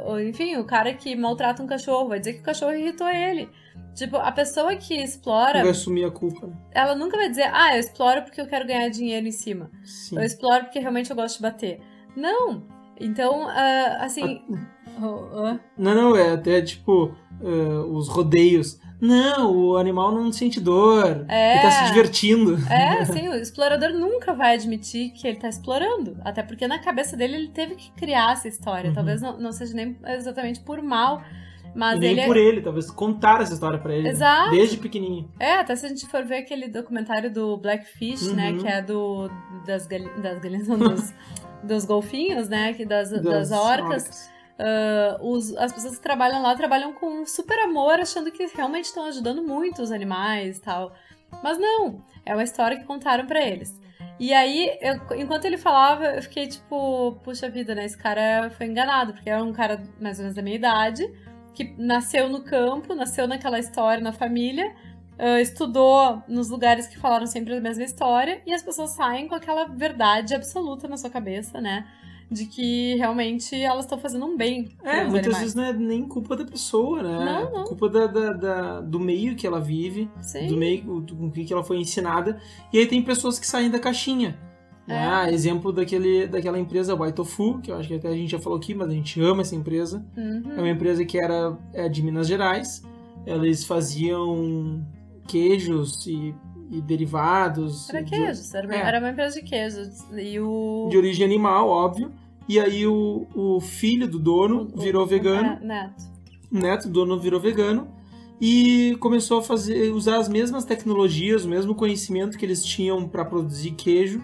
Ou, 0.05 0.17
enfim, 0.21 0.55
o 0.55 0.63
cara 0.63 0.93
que 0.93 1.13
maltrata 1.15 1.61
um 1.61 1.67
cachorro 1.67 2.07
vai 2.07 2.19
dizer 2.19 2.33
que 2.35 2.39
o 2.39 2.43
cachorro 2.43 2.73
irritou 2.73 3.09
ele. 3.09 3.49
Tipo, 3.93 4.15
a 4.15 4.31
pessoa 4.31 4.73
que 4.77 4.95
explora, 4.95 5.59
Vai 5.61 5.71
assumir 5.71 6.05
a 6.05 6.11
culpa. 6.11 6.47
né? 6.47 6.53
ela 6.71 6.95
nunca 6.95 7.17
vai 7.17 7.27
dizer, 7.29 7.49
ah, 7.51 7.75
eu 7.75 7.79
exploro 7.81 8.21
porque 8.21 8.39
eu 8.39 8.47
quero 8.47 8.65
ganhar 8.65 8.87
dinheiro 8.87 9.27
em 9.27 9.31
cima. 9.31 9.69
Sim. 9.83 10.15
Eu 10.17 10.23
exploro 10.23 10.63
porque 10.63 10.79
realmente 10.79 11.09
eu 11.09 11.15
gosto 11.17 11.35
de 11.37 11.41
bater. 11.41 11.81
Não! 12.15 12.65
Então, 13.01 13.47
ah, 13.47 13.97
assim. 14.01 14.41
oh, 15.01 15.05
oh. 15.05 15.59
Não, 15.77 15.95
não, 15.95 16.15
é 16.15 16.31
até 16.33 16.61
tipo 16.61 17.13
ah, 17.43 17.85
os 17.87 18.07
rodeios. 18.07 18.79
Não, 18.99 19.55
o 19.57 19.77
animal 19.77 20.11
não 20.11 20.31
sente 20.31 20.59
dor. 20.59 21.25
É. 21.27 21.53
Ele 21.53 21.61
tá 21.63 21.71
se 21.71 21.85
divertindo. 21.85 22.55
É, 22.69 23.03
sim, 23.05 23.29
o 23.29 23.33
explorador 23.33 23.89
nunca 23.89 24.31
vai 24.31 24.53
admitir 24.53 25.11
que 25.13 25.27
ele 25.27 25.37
tá 25.37 25.49
explorando. 25.49 26.17
Até 26.23 26.43
porque 26.43 26.67
na 26.67 26.77
cabeça 26.77 27.17
dele 27.17 27.35
ele 27.35 27.47
teve 27.49 27.75
que 27.75 27.91
criar 27.93 28.33
essa 28.33 28.47
história. 28.47 28.89
Uhum. 28.89 28.95
Talvez 28.95 29.19
não, 29.19 29.39
não 29.39 29.51
seja 29.51 29.73
nem 29.73 29.97
exatamente 30.05 30.59
por 30.59 30.83
mal, 30.83 31.23
mas 31.73 31.97
E 31.97 31.99
nem 31.99 32.11
ele. 32.11 32.21
é 32.21 32.25
por 32.27 32.37
ele, 32.37 32.61
talvez 32.61 32.91
contar 32.91 33.41
essa 33.41 33.53
história 33.53 33.79
pra 33.79 33.91
ele. 33.91 34.03
né? 34.03 34.09
Exato. 34.09 34.51
Desde 34.51 34.77
pequenininho. 34.77 35.27
É, 35.39 35.53
até 35.53 35.75
se 35.75 35.85
a 35.85 35.89
gente 35.89 36.05
for 36.07 36.23
ver 36.23 36.37
aquele 36.37 36.67
documentário 36.67 37.33
do 37.33 37.57
Blackfish, 37.57 38.31
né? 38.33 38.51
Uhum. 38.51 38.57
Que 38.59 38.67
é 38.67 38.81
do. 38.83 39.31
das, 39.65 39.87
gal... 39.87 40.01
das 40.21 40.39
galinhas, 40.39 40.67
não, 40.67 40.77
dos, 40.77 41.11
dos 41.63 41.86
golfinhos, 41.86 42.47
né? 42.50 42.74
Que 42.74 42.86
das, 42.86 43.10
das, 43.12 43.21
Das 43.24 43.52
orcas. 43.52 44.32
Ah, 44.60 45.17
os- 45.21 45.56
as 45.58 45.74
pessoas 45.74 45.95
que 45.97 46.02
trabalham 46.04 46.41
lá 46.41 46.56
trabalham 46.56 46.93
com 46.93 47.26
super 47.26 47.58
amor, 47.60 48.00
achando 48.00 48.32
que 48.32 48.45
realmente 48.56 48.86
estão 48.86 49.06
ajudando 49.06 49.41
muito 49.41 49.82
os 49.82 49.91
animais 49.91 50.58
e 50.58 50.62
tal. 50.62 50.93
Mas 51.43 51.58
não, 51.58 52.02
é 52.26 52.34
uma 52.34 52.43
história 52.43 52.78
que 52.78 52.84
contaram 52.86 53.26
pra 53.26 53.41
eles. 53.41 53.80
E 54.19 54.32
aí, 54.34 54.78
eu- 54.82 55.17
enquanto 55.17 55.45
ele 55.45 55.58
falava, 55.58 56.06
eu 56.06 56.21
fiquei 56.21 56.47
tipo, 56.47 57.17
puxa 57.24 57.50
vida, 57.50 57.74
né? 57.74 57.86
Esse 57.86 57.97
cara 57.97 58.52
foi 58.52 58.67
enganado, 58.67 59.13
porque 59.13 59.30
era 59.30 59.43
um 59.43 59.52
cara 59.54 59.82
mais 60.00 60.17
ou 60.19 60.24
menos 60.24 60.36
da 60.36 60.41
minha 60.43 60.56
idade, 60.56 61.12
que 61.56 61.74
nasceu 61.78 62.30
no 62.30 62.43
campo, 62.43 62.93
nasceu 62.93 63.28
naquela 63.28 63.58
história 63.58 64.04
na 64.04 64.12
família, 64.13 64.76
ah, 65.21 65.39
estudou 65.39 66.21
nos 66.27 66.49
lugares 66.49 66.88
que 66.88 66.97
falaram 66.97 67.25
sempre 67.27 67.53
a 67.55 67.62
mesma 67.62 67.84
história, 67.84 68.41
e 68.45 68.51
as 68.53 68.62
pessoas 68.63 68.89
saem 68.91 69.27
com 69.27 69.36
aquela 69.36 69.65
verdade 69.65 70.34
absoluta 70.34 70.88
na 70.88 70.97
sua 70.97 71.10
cabeça, 71.10 71.62
né? 71.62 71.86
De 72.29 72.45
que 72.45 72.95
realmente 72.95 73.53
elas 73.62 73.84
estão 73.84 73.97
fazendo 73.99 74.25
um 74.25 74.38
bem. 74.38 74.69
É, 74.84 75.03
muitas 75.03 75.34
animais. 75.34 75.39
vezes 75.39 75.55
não 75.55 75.63
é 75.65 75.73
nem 75.73 76.07
culpa 76.07 76.36
da 76.36 76.45
pessoa, 76.45 77.03
né? 77.03 77.25
Não, 77.25 77.51
não. 77.51 77.63
Culpa 77.65 77.89
da, 77.89 78.07
da- 78.07 78.34
da- 78.34 78.81
do 78.81 78.99
meio 79.01 79.36
que 79.36 79.45
ela 79.45 79.60
vive, 79.60 80.10
Sim. 80.21 80.47
do 80.47 80.55
meio 80.55 80.81
com 81.05 81.29
que 81.29 81.51
ela 81.51 81.62
foi 81.63 81.77
ensinada. 81.77 82.39
E 82.71 82.77
aí 82.79 82.86
tem 82.88 83.01
pessoas 83.03 83.38
que 83.38 83.45
saem 83.45 83.69
da 83.69 83.79
caixinha. 83.79 84.39
né? 84.88 84.95
É. 84.95 84.97
Ah, 85.07 85.29
exemplo 85.31 85.73
daquele, 85.73 86.25
daquela 86.25 86.57
empresa 86.57 86.95
White 86.95 87.13
Tofu, 87.15 87.60
que 87.60 87.69
eu 87.69 87.75
acho 87.77 87.89
que 87.89 87.95
até 87.95 88.07
a 88.07 88.15
gente 88.15 88.31
já 88.31 88.39
falou 88.39 88.57
aqui, 88.57 88.73
mas 88.73 88.88
a 88.89 88.93
gente 88.93 89.19
ama 89.21 89.41
essa 89.41 89.53
empresa. 89.55 90.03
Uhum. 90.15 90.53
É 90.55 90.62
uma 90.62 90.69
empresa 90.69 91.03
que 91.03 91.17
era 91.21 91.57
é 91.73 91.89
de 91.89 92.01
Minas 92.01 92.27
Gerais. 92.29 92.81
Eles 93.25 93.65
faziam 93.65 94.81
queijos 95.27 96.05
e, 96.07 96.34
e 96.69 96.81
derivados. 96.81 97.89
Era 97.89 98.03
de- 98.03 98.10
queijos, 98.10 98.53
era, 98.53 98.75
é. 98.75 98.79
era 98.79 98.99
uma 98.99 99.10
empresa 99.10 99.39
de 99.39 99.45
queijos. 99.47 100.05
E 100.13 100.39
o. 100.39 100.88
De 100.89 100.97
origem 100.97 101.25
animal, 101.25 101.69
óbvio. 101.69 102.12
E 102.47 102.60
aí 102.60 102.86
o, 102.88 103.27
o 103.36 103.60
filho 103.62 104.07
do 104.07 104.19
dono 104.19 104.69
o- 104.73 104.79
virou 104.81 105.03
o- 105.03 105.07
vegano. 105.07 105.60
é, 105.62 105.65
Neto. 105.65 106.03
o 106.51 106.57
neto 106.57 106.88
do 106.88 106.93
dono 106.93 107.19
virou 107.19 107.39
vegano 107.39 107.88
e 108.39 108.97
começou 108.99 109.39
a 109.39 109.43
fazer 109.43 109.91
usar 109.93 110.17
as 110.17 110.27
mesmas 110.27 110.65
tecnologias, 110.65 111.45
o 111.45 111.49
mesmo 111.49 111.75
conhecimento 111.75 112.38
que 112.38 112.43
eles 112.45 112.65
tinham 112.65 113.07
para 113.07 113.23
produzir 113.23 113.71
queijo, 113.71 114.21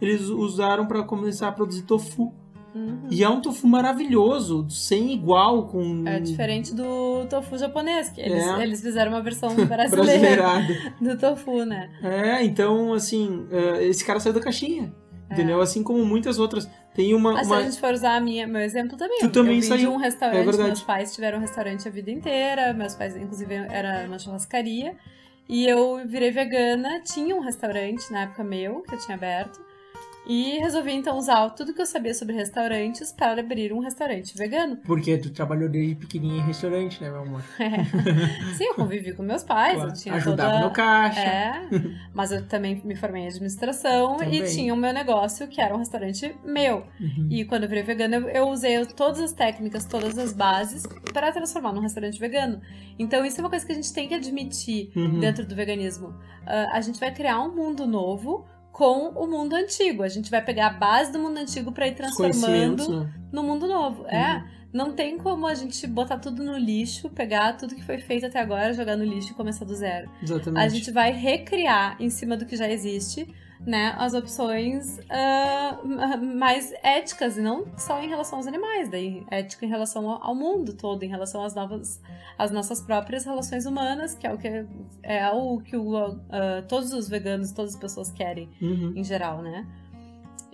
eles 0.00 0.28
usaram 0.28 0.86
para 0.86 1.02
começar 1.02 1.48
a 1.48 1.52
produzir 1.52 1.82
tofu. 1.82 2.32
Uhum. 2.74 3.06
E 3.10 3.22
é 3.22 3.28
um 3.28 3.40
tofu 3.40 3.66
maravilhoso, 3.68 4.66
sem 4.68 5.12
igual 5.12 5.68
com 5.68 6.02
É 6.06 6.18
diferente 6.18 6.74
do 6.74 7.24
tofu 7.30 7.56
japonês, 7.56 8.08
que 8.08 8.20
eles, 8.20 8.42
É. 8.42 8.62
eles 8.62 8.80
fizeram 8.80 9.12
uma 9.12 9.22
versão 9.22 9.54
brasileira 9.64 10.44
do 11.00 11.16
tofu, 11.16 11.64
né? 11.64 11.88
É, 12.02 12.42
então 12.44 12.92
assim, 12.92 13.46
eh, 13.50 13.84
esse 13.86 14.04
cara 14.04 14.18
saiu 14.20 14.32
da 14.34 14.40
caixinha. 14.40 14.92
Entendeu? 15.30 15.60
Assim 15.60 15.82
como 15.82 16.04
muitas 16.04 16.38
outras. 16.38 16.68
Tem 16.94 17.12
uma. 17.14 17.32
Mas 17.32 17.46
uma- 17.48 17.56
se 17.56 17.62
a 17.62 17.64
gente 17.70 17.80
for 17.80 17.92
usar 17.92 18.14
a 18.14 18.20
minha, 18.20 18.46
meu 18.46 18.60
exemplo 18.60 18.96
também. 18.96 19.18
Tu 19.18 19.24
eu, 19.24 19.32
também 19.32 19.54
eu 19.56 19.60
vim 19.62 19.66
de 19.66 19.66
saiu. 19.66 19.92
um 19.92 19.98
É 20.00 20.04
restaurante, 20.04 20.44
verdade. 20.44 20.62
meus 20.68 20.82
pais 20.82 21.14
tiveram 21.14 21.38
um 21.38 21.40
restaurante 21.40 21.88
a 21.88 21.90
vida 21.90 22.10
inteira, 22.10 22.72
meus 22.74 22.94
pais, 22.94 23.16
inclusive, 23.16 23.52
era 23.54 24.04
uma 24.06 24.18
churrascaria. 24.18 24.94
E 25.48 25.66
eu 25.66 26.02
virei 26.06 26.30
vegana, 26.30 27.00
tinha 27.02 27.34
um 27.34 27.40
restaurante 27.40 28.12
na 28.12 28.22
época 28.22 28.44
meu, 28.44 28.82
que 28.82 28.94
eu 28.94 28.98
tinha 28.98 29.16
aberto. 29.16 29.60
E 30.26 30.58
resolvi 30.58 30.92
então 30.92 31.18
usar 31.18 31.50
tudo 31.50 31.74
que 31.74 31.82
eu 31.82 31.86
sabia 31.86 32.14
sobre 32.14 32.34
restaurantes 32.34 33.12
para 33.12 33.40
abrir 33.40 33.72
um 33.72 33.80
restaurante 33.80 34.34
vegano. 34.36 34.76
Porque 34.86 35.18
tu 35.18 35.30
trabalhou 35.30 35.68
desde 35.68 35.94
pequenininha 35.96 36.42
em 36.42 36.46
restaurante, 36.46 37.02
né, 37.02 37.10
meu 37.10 37.20
amor? 37.20 37.42
Sim, 38.56 38.64
eu 38.64 38.74
convivi 38.74 39.12
com 39.12 39.22
meus 39.22 39.42
pais, 39.42 39.74
Claro. 39.76 39.90
eu 39.90 39.94
tinha 39.94 40.14
Ajudava 40.14 40.52
toda... 40.52 40.64
no 40.64 40.70
caixa. 40.72 41.20
É, 41.20 41.52
mas 42.14 42.32
eu 42.32 42.46
também 42.46 42.80
me 42.84 42.94
formei 42.96 43.22
em 43.24 43.28
administração 43.28 44.16
Também. 44.16 44.42
e 44.42 44.46
tinha 44.54 44.72
o 44.72 44.76
meu 44.76 44.92
negócio 44.92 45.46
que 45.48 45.60
era 45.60 45.74
um 45.74 45.78
restaurante 45.78 46.34
meu. 46.44 46.86
Uhum. 47.00 47.28
E 47.30 47.44
quando 47.44 47.64
eu 47.64 47.68
virei 47.68 47.84
vegana, 47.84 48.16
eu, 48.16 48.28
eu 48.28 48.48
usei 48.48 48.84
todas 48.86 49.20
as 49.20 49.32
técnicas, 49.32 49.84
todas 49.84 50.16
as 50.18 50.32
bases 50.32 50.86
para 51.12 51.30
transformar 51.32 51.72
num 51.72 51.80
restaurante 51.80 52.18
vegano. 52.18 52.60
Então 52.98 53.24
isso 53.26 53.38
é 53.38 53.44
uma 53.44 53.50
coisa 53.50 53.66
que 53.66 53.72
a 53.72 53.74
gente 53.74 53.92
tem 53.92 54.08
que 54.08 54.14
admitir 54.14 54.90
Uhum. 54.96 55.18
dentro 55.20 55.44
do 55.46 55.54
veganismo. 55.54 56.14
Ah, 56.46 56.70
a 56.72 56.80
gente 56.80 56.98
vai 57.00 57.12
criar 57.12 57.40
um 57.40 57.54
mundo 57.54 57.86
novo 57.86 58.46
com 58.74 59.10
o 59.10 59.28
mundo 59.28 59.54
antigo. 59.54 60.02
A 60.02 60.08
gente 60.08 60.28
vai 60.28 60.44
pegar 60.44 60.66
a 60.66 60.70
base 60.70 61.12
do 61.12 61.18
mundo 61.20 61.38
antigo 61.38 61.70
para 61.70 61.86
ir 61.86 61.94
transformando 61.94 63.04
né? 63.04 63.14
no 63.30 63.44
mundo 63.44 63.68
novo. 63.68 64.04
É. 64.08 64.44
Não 64.72 64.92
tem 64.92 65.16
como 65.16 65.46
a 65.46 65.54
gente 65.54 65.86
botar 65.86 66.18
tudo 66.18 66.42
no 66.42 66.58
lixo, 66.58 67.08
pegar 67.08 67.52
tudo 67.52 67.76
que 67.76 67.84
foi 67.84 67.98
feito 67.98 68.26
até 68.26 68.40
agora, 68.40 68.72
jogar 68.72 68.96
no 68.96 69.04
lixo 69.04 69.30
e 69.30 69.34
começar 69.34 69.64
do 69.64 69.76
zero. 69.76 70.10
Exatamente. 70.20 70.60
A 70.60 70.68
gente 70.68 70.90
vai 70.90 71.12
recriar 71.12 71.96
em 72.00 72.10
cima 72.10 72.36
do 72.36 72.44
que 72.44 72.56
já 72.56 72.68
existe, 72.68 73.32
né, 73.66 73.94
as 73.96 74.12
opções 74.14 74.98
ma- 75.84 76.16
mais 76.18 76.72
éticas, 76.82 77.36
e 77.38 77.40
não 77.40 77.64
só 77.78 78.02
em 78.02 78.08
relação 78.08 78.38
aos 78.38 78.46
animais, 78.46 78.88
daí 78.88 79.24
ética 79.30 79.64
em 79.64 79.68
relação 79.68 80.08
ao 80.22 80.34
mundo 80.34 80.74
todo, 80.74 81.02
em 81.02 81.08
relação 81.08 81.42
às 81.42 81.54
novas, 81.54 82.00
às 82.38 82.50
nossas 82.50 82.80
próprias 82.80 83.24
relações 83.24 83.64
humanas, 83.66 84.14
que 84.14 84.26
é 84.26 84.32
o 84.32 84.38
que 84.38 84.66
é 85.02 85.30
o 85.30 85.60
que 85.60 85.76
o, 85.76 85.96
ah, 86.30 86.62
todos 86.68 86.92
os 86.92 87.08
veganos, 87.08 87.52
todas 87.52 87.74
as 87.74 87.80
pessoas 87.80 88.10
querem 88.10 88.48
Uhum. 88.60 88.92
em 88.96 89.04
geral, 89.04 89.40
né? 89.42 89.66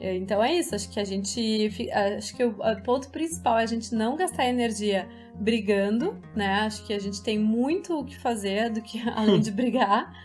Então 0.03 0.43
é 0.43 0.55
isso, 0.55 0.75
acho 0.75 0.89
que 0.91 0.99
a 0.99 1.05
gente. 1.05 1.91
Acho 2.17 2.35
que 2.35 2.43
o 2.43 2.51
o 2.59 2.83
ponto 2.83 3.11
principal 3.11 3.59
é 3.59 3.65
a 3.65 3.67
gente 3.67 3.95
não 3.95 4.17
gastar 4.17 4.47
energia 4.47 5.07
brigando, 5.35 6.17
né? 6.35 6.61
Acho 6.63 6.87
que 6.87 6.95
a 6.95 6.99
gente 6.99 7.23
tem 7.23 7.39
muito 7.39 7.99
o 7.99 8.05
que 8.05 8.17
fazer 8.19 8.71
do 8.71 8.81
que 8.81 8.99
além 9.15 9.41
de 9.41 9.51
brigar. 9.51 10.11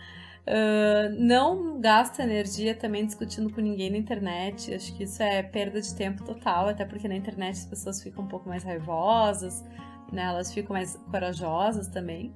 Ah, 0.46 1.08
não 1.18 1.80
gasta 1.80 2.22
energia 2.22 2.74
também 2.74 3.04
discutindo 3.04 3.52
com 3.52 3.60
ninguém 3.60 3.90
na 3.90 3.96
internet. 3.98 4.72
Acho 4.74 4.94
que 4.94 5.04
isso 5.04 5.22
é 5.22 5.42
perda 5.42 5.80
de 5.80 5.94
tempo 5.94 6.22
total, 6.24 6.68
até 6.68 6.84
porque 6.84 7.08
na 7.08 7.16
internet 7.16 7.58
as 7.58 7.66
pessoas 7.66 8.02
ficam 8.02 8.24
um 8.24 8.28
pouco 8.28 8.48
mais 8.48 8.62
raivosas, 8.62 9.64
né? 10.12 10.22
Elas 10.24 10.52
ficam 10.52 10.74
mais 10.74 10.96
corajosas 11.10 11.88
também. 11.88 12.32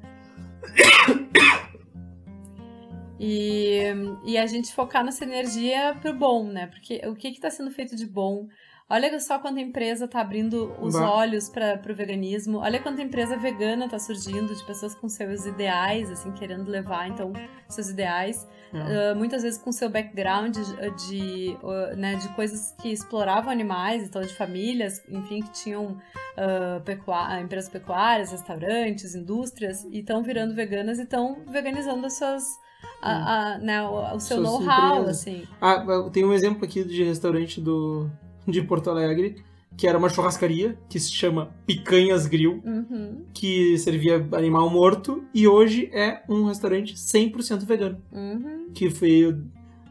E, 3.22 3.82
e 4.24 4.38
a 4.38 4.46
gente 4.46 4.72
focar 4.72 5.04
nessa 5.04 5.24
energia 5.24 5.94
pro 6.00 6.14
bom, 6.14 6.44
né? 6.44 6.68
Porque 6.68 7.02
o 7.06 7.14
que 7.14 7.28
está 7.28 7.50
sendo 7.50 7.70
feito 7.70 7.94
de 7.94 8.06
bom? 8.06 8.48
Olha 8.90 9.20
só 9.20 9.38
quanta 9.38 9.60
empresa 9.60 10.08
tá 10.08 10.20
abrindo 10.20 10.74
os 10.80 10.94
Bah. 10.94 11.08
olhos 11.12 11.48
para 11.48 11.80
o 11.88 11.94
veganismo. 11.94 12.58
Olha 12.58 12.80
quanta 12.80 13.00
empresa 13.00 13.36
vegana 13.36 13.88
tá 13.88 14.00
surgindo 14.00 14.52
de 14.52 14.64
pessoas 14.64 14.96
com 14.96 15.08
seus 15.08 15.46
ideais, 15.46 16.10
assim, 16.10 16.32
querendo 16.32 16.68
levar 16.68 17.06
então 17.08 17.32
seus 17.68 17.88
ideais. 17.88 18.48
Uh, 18.72 19.16
muitas 19.16 19.42
vezes 19.42 19.60
com 19.60 19.72
seu 19.72 19.88
background 19.90 20.56
de, 20.56 20.90
de, 21.08 21.56
uh, 21.62 21.96
né, 21.96 22.14
de 22.16 22.28
coisas 22.34 22.72
que 22.80 22.88
exploravam 22.88 23.50
animais, 23.50 24.04
então 24.04 24.22
de 24.22 24.32
famílias, 24.34 25.00
enfim, 25.08 25.40
que 25.42 25.50
tinham 25.50 25.96
uh, 26.36 27.40
empresas 27.42 27.68
pecuárias, 27.68 28.30
restaurantes, 28.32 29.14
indústrias, 29.14 29.84
e 29.90 29.98
estão 30.00 30.22
virando 30.22 30.54
veganas 30.54 30.98
e 30.98 31.02
estão 31.02 31.42
veganizando 31.48 32.06
as 32.06 32.16
suas, 32.16 32.44
a- 33.02 33.54
a- 33.54 33.58
né, 33.58 33.82
o, 33.82 34.14
o 34.16 34.20
seu 34.20 34.40
know-how, 34.40 35.02
assim. 35.06 35.44
Ah, 35.60 35.84
tem 36.12 36.24
um 36.24 36.32
exemplo 36.32 36.64
aqui 36.64 36.84
de 36.84 37.02
restaurante 37.02 37.60
do, 37.60 38.08
de 38.46 38.62
Porto 38.62 38.90
Alegre, 38.90 39.36
que 39.76 39.86
era 39.86 39.96
uma 39.96 40.08
churrascaria, 40.08 40.76
que 40.88 40.98
se 40.98 41.12
chama 41.12 41.50
Picanhas 41.66 42.26
Grill, 42.26 42.60
Uhum, 42.64 43.22
que 43.32 43.78
servia 43.78 44.26
animal 44.32 44.68
morto, 44.68 45.22
e 45.34 45.46
hoje 45.46 45.88
é 45.92 46.22
um 46.28 46.44
restaurante 46.44 46.94
100% 46.96 47.64
vegano. 47.64 47.98
uhum, 48.12 48.66
Que 48.74 48.90
foi 48.90 49.36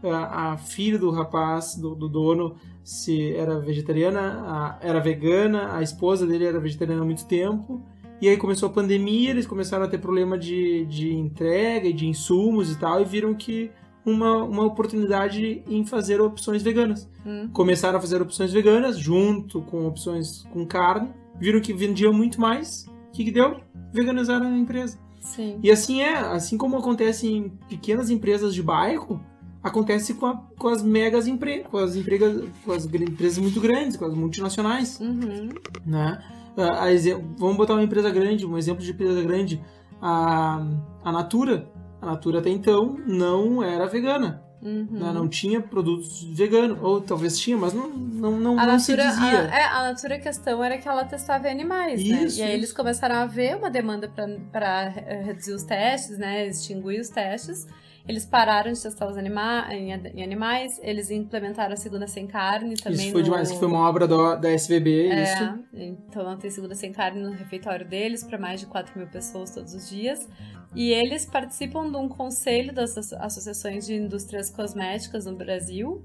a, 0.03 0.51
a 0.53 0.57
filha 0.57 0.97
do 0.99 1.09
rapaz, 1.11 1.75
do, 1.75 1.95
do 1.95 2.07
dono, 2.09 2.55
se 2.83 3.33
era 3.35 3.59
vegetariana, 3.59 4.19
a- 4.45 4.79
era 4.81 4.99
vegana, 4.99 5.75
a 5.75 5.81
esposa 5.81 6.25
dele 6.27 6.45
era 6.45 6.59
vegetariana 6.59 7.01
há 7.01 7.05
muito 7.05 7.25
tempo. 7.25 7.81
E 8.21 8.27
aí 8.27 8.35
começou 8.35 8.67
a 8.67 8.71
pandemia, 8.71 9.29
eles 9.29 9.47
começaram 9.47 9.85
a 9.85 9.87
ter 9.87 9.97
problema 9.99 10.37
de, 10.37 10.85
de 10.87 11.13
entrega 11.13 11.87
e 11.87 11.93
de 11.93 12.05
insumos 12.05 12.69
e 12.71 12.77
tal, 12.77 13.01
e 13.01 13.05
viram 13.05 13.33
que 13.33 13.71
uma, 14.05 14.43
uma 14.43 14.63
oportunidade 14.65 15.63
em 15.67 15.85
fazer 15.85 16.21
opções 16.21 16.61
veganas. 16.63 17.07
uhum. 17.25 17.49
Começaram 17.49 17.97
a 17.97 18.01
fazer 18.01 18.21
opções 18.21 18.51
veganas 18.51 18.97
junto 18.97 19.61
com 19.61 19.85
opções 19.87 20.43
com 20.51 20.65
carne, 20.65 21.09
viram 21.39 21.59
que 21.61 21.73
vendiam 21.73 22.11
muito 22.13 22.39
mais. 22.39 22.85
O 23.09 23.11
que, 23.11 23.25
que 23.25 23.31
deu? 23.31 23.57
Veganizaram 23.93 24.47
a 24.47 24.57
empresa. 24.57 24.97
Sim. 25.21 25.59
E 25.61 25.69
assim 25.69 26.01
é, 26.01 26.15
assim 26.17 26.57
como 26.57 26.77
acontece 26.77 27.27
em 27.27 27.49
pequenas 27.67 28.09
empresas 28.09 28.53
de 28.55 28.63
bairro, 28.63 29.19
acontece 29.61 30.13
com, 30.13 30.25
a- 30.27 30.41
com 30.57 30.69
as 30.69 30.81
megas 30.81 31.27
empresas, 31.27 31.67
com 31.67 31.77
as 31.77 31.95
empregas, 31.95 32.43
com 32.63 32.71
as 32.71 32.85
empresas 32.85 33.37
muito 33.37 33.59
grandes, 33.59 33.97
com 33.97 34.05
as 34.05 34.13
multinacionais, 34.13 34.99
Uhum. 34.99 35.49
né? 35.85 36.23
A 36.57 36.91
exe- 36.91 37.13
vamos 37.37 37.57
botar 37.57 37.73
uma 37.73 37.83
empresa 37.83 38.09
grande, 38.09 38.45
um 38.45 38.57
exemplo 38.57 38.83
de 38.83 38.91
empresa 38.91 39.21
grande, 39.21 39.61
a, 40.01 40.65
a 41.03 41.11
Natura. 41.11 41.69
A 42.01 42.05
Natura 42.05 42.39
até 42.39 42.49
então 42.49 42.97
não 43.05 43.61
era 43.63 43.85
vegana, 43.87 44.41
Uhum. 44.61 44.87
né? 44.91 45.11
não 45.13 45.27
tinha 45.29 45.61
produtos 45.61 46.21
veganos, 46.23 46.77
ou 46.81 46.99
talvez 46.99 47.37
tinha, 47.39 47.55
mas 47.57 47.73
não, 47.73 47.87
não, 47.89 48.31
não, 48.39 48.59
A 48.59 48.65
não 48.65 48.77
se 48.79 48.93
natura, 48.93 49.09
dizia. 49.09 49.39
a, 49.49 49.55
é, 49.57 49.63
a 49.65 49.83
natura 49.83 50.15
a 50.15 50.19
questão 50.19 50.61
era 50.63 50.77
que 50.77 50.85
ela 50.87 51.05
testava 51.05 51.47
animais, 51.47 52.03
né? 52.03 52.23
Isso, 52.23 52.39
E 52.39 52.43
aí 52.43 52.49
isso. 52.49 52.57
eles 52.57 52.73
começaram 52.73 53.15
a 53.15 53.25
ver 53.25 53.55
uma 53.55 53.69
demanda 53.69 54.11
para 54.51 54.89
reduzir 54.89 55.53
os 55.53 55.63
testes, 55.63 56.17
né? 56.17 56.45
Extinguir 56.47 56.99
os 56.99 57.07
testes. 57.09 57.65
Eles 58.07 58.25
pararam 58.25 58.71
de 58.71 58.81
testar 58.81 59.07
os 59.07 59.17
anima 59.17 59.67
em, 59.71 59.91
em 59.91 60.23
animais, 60.23 60.79
eles 60.83 61.11
implementaram 61.11 61.73
a 61.73 61.77
segunda 61.77 62.07
sem 62.07 62.25
carne 62.25 62.75
também. 62.75 62.99
Isso 63.03 63.11
foi 63.11 63.21
no- 63.21 63.25
demais, 63.25 63.51
que 63.51 63.57
foi 63.59 63.67
uma 63.67 63.87
obra 63.87 64.07
da, 64.07 64.35
da 64.35 64.49
SVB, 64.51 65.07
isso. 65.09 65.43
É, 65.43 65.85
então 65.85 66.37
tem 66.37 66.49
segunda 66.49 66.73
sem 66.75 66.91
carne 66.91 67.21
no 67.21 67.31
refeitório 67.31 67.87
deles 67.87 68.23
para 68.23 68.37
mais 68.37 68.59
de 68.59 68.65
4 68.65 68.97
mil 68.97 69.07
pessoas 69.07 69.51
todos 69.51 69.73
os 69.73 69.89
dias. 69.89 70.27
E 70.75 70.91
eles 70.91 71.25
participam 71.25 71.89
de 71.89 71.97
um 71.97 72.07
conselho 72.07 72.73
das 72.73 72.97
asso- 72.97 73.15
associações 73.15 73.85
de 73.85 73.95
indústrias 73.95 74.49
cosméticas 74.49 75.25
no 75.25 75.35
Brasil. 75.35 76.03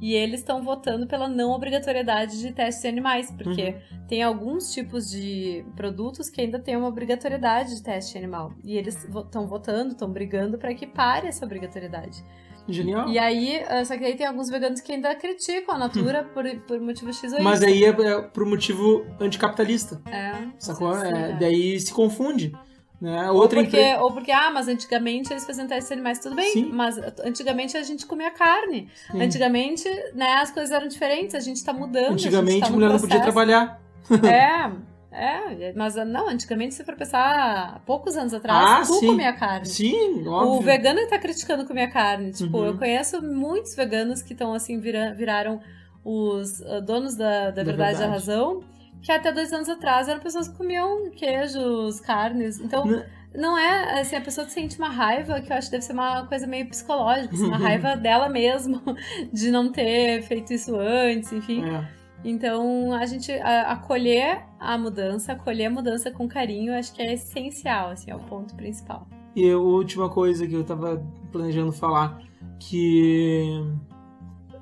E 0.00 0.12
eles 0.14 0.40
estão 0.40 0.62
votando 0.62 1.06
pela 1.06 1.28
não 1.28 1.50
obrigatoriedade 1.52 2.38
de 2.40 2.52
testes 2.52 2.84
em 2.84 2.88
animais, 2.88 3.30
porque 3.30 3.74
Uhum. 3.92 4.06
tem 4.06 4.22
alguns 4.22 4.72
tipos 4.72 5.10
de 5.10 5.64
produtos 5.74 6.28
que 6.28 6.40
ainda 6.40 6.58
tem 6.58 6.76
uma 6.76 6.88
obrigatoriedade 6.88 7.74
de 7.74 7.82
teste 7.82 8.18
animal. 8.18 8.52
E 8.62 8.76
eles 8.76 9.04
estão 9.08 9.46
votando, 9.46 9.92
estão 9.92 10.10
brigando 10.10 10.58
para 10.58 10.74
que 10.74 10.86
pare 10.86 11.28
essa 11.28 11.44
obrigatoriedade. 11.44 12.22
Genial. 12.68 13.08
E 13.08 13.16
aí, 13.18 13.62
ah, 13.68 13.84
só 13.84 13.96
que 13.96 14.04
aí 14.04 14.16
tem 14.16 14.26
alguns 14.26 14.50
veganos 14.50 14.80
que 14.80 14.92
ainda 14.92 15.14
criticam 15.14 15.76
a 15.76 15.78
Natura 15.78 16.24
por, 16.34 16.44
por 16.66 16.80
motivo 16.80 17.12
X 17.12 17.32
ou 17.32 17.38
Y. 17.38 17.42
Mas 17.44 17.62
aí 17.62 17.84
é, 17.84 17.88
é 17.88 18.22
por 18.22 18.44
motivo 18.44 19.06
anticapitalista, 19.20 20.02
É, 20.06 20.32
sacou? 20.58 20.96
É, 20.96 21.30
é. 21.30 21.32
Daí 21.38 21.78
se 21.78 21.94
confunde. 21.94 22.52
Né? 23.00 23.30
Ou 23.30 23.36
Outra 23.38 23.60
porque, 23.62 23.76
empresa. 23.78 24.02
ou 24.02 24.12
porque, 24.12 24.32
ah, 24.32 24.50
mas 24.50 24.68
antigamente 24.68 25.30
eles 25.32 25.44
faziam 25.44 25.66
testes 25.66 25.92
animais, 25.92 26.18
tudo 26.18 26.34
bem, 26.34 26.50
Sim. 26.52 26.70
mas 26.72 26.96
antigamente 27.24 27.76
a 27.76 27.82
gente 27.82 28.06
comia 28.06 28.30
carne. 28.30 28.88
Sim. 29.10 29.22
Antigamente, 29.22 29.88
né, 30.14 30.34
as 30.40 30.50
coisas 30.50 30.70
eram 30.70 30.88
diferentes, 30.88 31.34
a 31.34 31.40
gente 31.40 31.62
tá 31.62 31.72
mudando. 31.74 32.12
Antigamente 32.12 32.62
a 32.64 32.66
tá 32.68 32.72
mulher 32.72 32.88
não 32.90 32.98
podia 32.98 33.20
trabalhar. 33.20 33.80
É, 34.24 34.70
É, 35.18 35.72
mas 35.74 35.94
não, 35.94 36.28
antigamente, 36.28 36.74
se 36.74 36.84
for 36.84 36.94
pensar, 36.94 37.76
há 37.76 37.78
poucos 37.86 38.18
anos 38.18 38.34
atrás, 38.34 38.68
Ah, 38.70 38.80
tu 38.86 38.98
sim. 39.00 39.06
comia 39.06 39.32
carne. 39.32 39.64
Sim, 39.64 40.26
O 40.28 40.30
óbvio. 40.30 40.60
vegano 40.66 41.00
que 41.00 41.06
tá 41.06 41.18
criticando 41.18 41.64
comer 41.64 41.90
carne. 41.90 42.32
Tipo, 42.32 42.58
Uhum. 42.58 42.66
eu 42.66 42.76
conheço 42.78 43.22
muitos 43.22 43.74
veganos 43.74 44.20
que 44.20 44.34
estão 44.34 44.52
assim, 44.52 44.78
vira- 44.78 45.14
viraram 45.14 45.58
os 46.04 46.60
ah, 46.62 46.80
donos 46.80 47.16
da, 47.16 47.50
da, 47.50 47.62
verdade 47.62 47.62
e 47.62 47.64
da 47.64 47.72
verdade. 48.08 48.10
razão, 48.12 48.62
que 49.02 49.12
até 49.12 49.30
dois 49.32 49.52
anos 49.52 49.68
atrás 49.68 50.08
eram 50.08 50.20
pessoas 50.20 50.48
que 50.48 50.56
comiam 50.56 51.10
queijos, 51.10 52.00
carnes. 52.00 52.58
Então, 52.60 52.84
Né? 52.86 53.06
não 53.34 53.56
é 53.58 54.00
assim, 54.00 54.16
a 54.16 54.20
pessoa 54.20 54.48
sente 54.48 54.78
uma 54.78 54.88
raiva 54.88 55.40
que 55.40 55.52
eu 55.52 55.56
acho 55.56 55.68
que 55.68 55.72
deve 55.72 55.84
ser 55.84 55.92
uma 55.92 56.26
coisa 56.26 56.46
meio 56.46 56.66
psicológica, 56.68 57.34
assim, 57.34 57.46
uma 57.46 57.58
raiva 57.58 57.96
dela 57.96 58.28
mesmo, 58.28 58.80
de 59.32 59.50
não 59.50 59.70
ter 59.70 60.22
feito 60.22 60.52
isso 60.52 60.74
antes, 60.78 61.32
enfim. 61.32 61.62
É. 61.64 61.88
Então, 62.24 62.92
a 62.92 63.06
gente 63.06 63.30
a- 63.32 63.70
acolher 63.72 64.42
a 64.58 64.76
mudança, 64.76 65.32
acolher 65.32 65.66
a 65.66 65.70
mudança 65.70 66.10
com 66.10 66.26
carinho, 66.26 66.74
acho 66.74 66.92
que 66.92 67.00
é 67.02 67.12
essencial, 67.12 67.90
assim, 67.90 68.10
é 68.10 68.16
o 68.16 68.20
ponto 68.20 68.54
principal. 68.56 69.06
E 69.36 69.48
a 69.50 69.56
última 69.58 70.08
coisa 70.08 70.46
que 70.46 70.54
eu 70.54 70.64
tava 70.64 71.00
planejando 71.30 71.70
falar, 71.70 72.18
que 72.58 73.50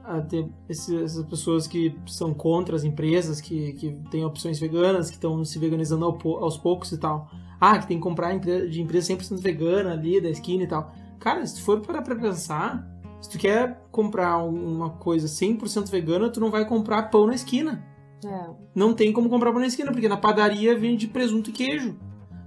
até 0.07 0.47
esse- 0.69 0.97
essas 1.03 1.25
pessoas 1.27 1.67
que 1.67 1.97
são 2.07 2.33
contra 2.35 2.77
as 2.77 2.85
empresas, 2.85 3.41
que, 3.41 3.73
que 3.75 3.93
têm 4.11 4.25
opções 4.25 4.59
veganas, 4.61 5.09
que 5.11 5.17
estão 5.17 5.45
se 5.45 5.59
veganizando 5.59 6.05
ao 6.05 6.19
aos 6.43 6.57
poucos 6.59 6.93
e 6.93 6.99
tal. 6.99 7.29
Ah, 7.61 7.79
que 7.79 7.87
tem 7.87 7.97
que 7.97 8.03
comprar 8.03 8.37
de 8.39 8.83
empresa 8.83 9.07
100% 9.15 9.41
vegana 9.41 9.93
ali, 9.93 10.21
da 10.21 10.29
esquina 10.29 10.65
e 10.65 10.67
tal. 10.67 10.93
Cara, 11.19 11.45
se 11.47 11.55
tu 11.57 11.63
for 11.63 11.81
parar 11.81 12.03
pra 12.03 12.15
pensar, 12.15 12.87
se 13.21 13.31
tu 13.31 13.39
quer 13.39 13.83
comprar 13.91 14.39
um- 14.45 14.77
uma 14.77 14.91
coisa 14.91 15.27
100% 15.27 15.91
vegana, 15.91 16.29
tu 16.29 16.41
não 16.41 16.51
vai 16.51 16.67
comprar 16.67 17.05
pão 17.11 17.27
na 17.27 17.35
esquina. 17.35 17.83
É. 18.25 18.51
Não 18.75 18.93
tem 18.93 19.13
como 19.13 19.29
comprar 19.31 19.51
pão 19.53 19.61
na 19.61 19.67
esquina, 19.67 19.91
porque 19.93 20.09
na 20.09 20.17
padaria 20.17 20.79
vende 20.79 21.07
presunto 21.09 21.49
e 21.51 21.53
queijo. 21.53 21.97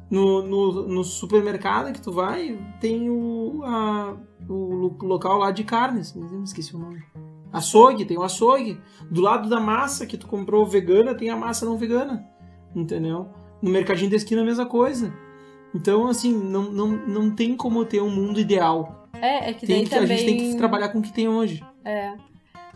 No, 0.09 0.41
no, 0.41 0.87
no 0.87 1.03
supermercado 1.03 1.91
que 1.91 2.01
tu 2.01 2.11
vai, 2.13 2.57
tem 2.79 3.09
o, 3.09 3.61
a- 3.63 4.15
o 4.47 4.53
lo- 4.75 4.97
local 5.01 5.37
lá 5.39 5.51
de 5.51 5.63
carnes. 5.63 6.15
Esqueci 6.43 6.75
o 6.75 6.79
nome. 6.79 7.01
Açougue, 7.51 8.05
tem 8.05 8.17
o 8.17 8.23
açougue. 8.23 8.79
Do 9.09 9.21
lado 9.21 9.49
da 9.49 9.59
massa 9.59 10.05
que 10.05 10.17
tu 10.17 10.27
comprou 10.27 10.65
vegana, 10.65 11.15
tem 11.15 11.29
a 11.29 11.35
massa 11.35 11.65
não 11.65 11.77
vegana. 11.77 12.25
Entendeu? 12.75 13.29
No 13.61 13.71
mercadinho 13.71 14.09
da 14.09 14.17
esquina 14.17 14.41
a 14.41 14.45
mesma 14.45 14.65
coisa. 14.65 15.13
Então, 15.73 16.07
assim, 16.07 16.33
não, 16.33 16.71
não, 16.71 16.87
não 16.87 17.31
tem 17.31 17.55
como 17.55 17.85
ter 17.85 18.01
um 18.01 18.09
mundo 18.09 18.39
ideal. 18.39 19.07
É, 19.13 19.49
é 19.49 19.53
que 19.53 19.65
Tem 19.65 19.83
que, 19.83 19.89
também... 19.89 20.03
A 20.05 20.17
gente 20.17 20.25
tem 20.25 20.51
que 20.51 20.57
trabalhar 20.57 20.89
com 20.89 20.99
o 20.99 21.01
que 21.01 21.11
tem 21.11 21.27
hoje. 21.27 21.63
É. 21.83 22.13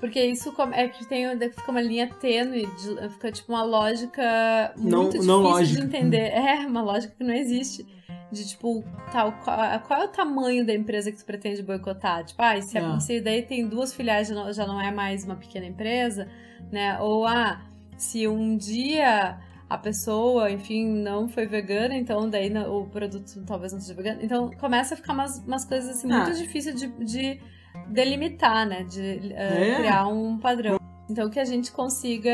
Porque 0.02 0.20
isso 0.26 0.54
é 0.74 0.88
que 0.90 1.06
tem 1.06 1.26
fica 1.52 1.72
uma 1.72 1.80
linha 1.82 2.08
tênue, 2.20 2.68
fica 3.12 3.32
tipo 3.32 3.54
uma 3.54 3.64
lógica 3.64 4.74
Não- 4.76 5.04
muito 5.04 5.18
não 5.24 5.42
difícil 5.42 5.42
lógica. 5.42 5.82
de 5.82 5.88
entender. 5.88 6.32
É, 6.36 6.66
uma 6.68 6.82
lógica 6.82 7.14
que 7.18 7.24
não 7.24 7.34
existe. 7.34 7.86
De 8.32 8.48
tipo, 8.48 8.84
tal, 9.12 9.34
qual, 9.44 9.58
qual 9.82 10.02
é 10.02 10.06
o 10.06 10.08
tamanho 10.08 10.66
da 10.66 10.74
empresa 10.74 11.12
que 11.12 11.18
tu 11.18 11.26
pretende 11.26 11.62
boicotar? 11.62 12.24
Tipo, 12.26 12.42
ah, 12.42 12.60
se, 12.62 12.78
a- 12.78 12.96
É. 12.96 13.00
se 13.00 13.20
daí 13.22 13.42
tem 13.44 13.68
duas 13.68 13.94
filiais 13.94 14.28
já 14.30 14.34
não, 14.36 14.52
já 14.54 14.66
não 14.66 14.80
é 14.82 14.90
mais 14.90 15.24
uma 15.26 15.36
pequena 15.36 15.66
empresa, 15.66 16.28
né? 16.72 16.98
Ou, 17.02 17.26
ah, 17.28 17.62
se 17.98 18.28
um 18.30 18.56
dia 18.58 19.38
a 19.70 19.78
pessoa, 19.78 20.50
enfim, 20.50 20.86
não 20.88 21.28
foi 21.30 21.46
vegana, 21.46 21.94
então 21.96 22.30
daí 22.30 22.50
não- 22.50 22.74
o 22.84 22.88
produto 22.90 23.44
talvez 23.46 23.74
não 23.74 23.80
seja 23.82 23.94
vegano. 23.94 24.20
Então 24.24 24.50
começa 24.52 24.94
a 24.94 24.98
ficar 24.98 25.12
umas, 25.14 25.38
umas 25.40 25.66
coisas 25.66 25.90
assim, 25.98 26.08
muito 26.08 26.30
Ah. 26.30 26.34
difíceis 26.34 26.76
de, 26.80 26.88
de 27.04 27.40
delimitar, 27.88 28.66
né? 28.68 28.84
De 28.84 29.34
É. 29.34 29.76
criar 29.76 30.08
um 30.08 30.38
padrão. 30.38 30.80
Então 31.10 31.30
que 31.30 31.40
a 31.40 31.46
gente 31.46 31.72
consiga, 31.74 32.32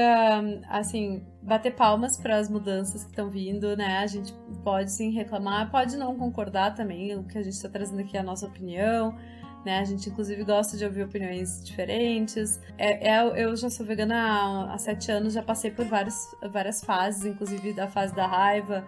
assim, 0.69 1.23
bater 1.41 1.73
palmas 1.73 2.15
para 2.15 2.38
as 2.38 2.47
mudanças 2.47 3.04
que 3.04 3.10
estão 3.10 3.28
vindo, 3.28 3.76
né? 3.76 3.97
A 3.97 4.08
gente 4.08 4.34
pode 4.63 4.91
sim 4.91 5.12
reclamar, 5.12 5.71
pode 5.71 5.97
não 5.97 6.15
concordar 6.15 6.76
também, 6.76 7.15
o 7.15 7.23
que 7.23 7.39
a 7.39 7.43
gente 7.43 7.54
está 7.54 7.67
trazendo 7.67 8.02
aqui 8.02 8.15
é 8.15 8.19
a 8.19 8.23
nossa 8.23 8.45
opinião, 8.45 9.17
né? 9.65 9.80
A 9.80 9.84
gente 9.84 10.10
inclusive 10.10 10.43
gosta 10.43 10.78
de 10.78 10.86
ouvir 10.86 11.02
opiniões 11.04 11.63
diferentes. 11.65 12.62
É, 12.78 13.10
é- 13.15 13.43
eu 13.43 13.56
já 13.56 13.67
sou 13.69 13.84
vegana 13.84 14.15
há, 14.15 14.73
há 14.76 14.78
sete 14.78 15.12
anos, 15.12 15.34
já 15.34 15.41
passei 15.41 15.71
por 15.71 15.86
várias, 15.86 16.15
várias 16.52 16.84
fases, 16.84 17.26
inclusive 17.26 17.73
da 17.73 17.88
fase 17.88 18.13
da 18.13 18.28
raiva, 18.28 18.86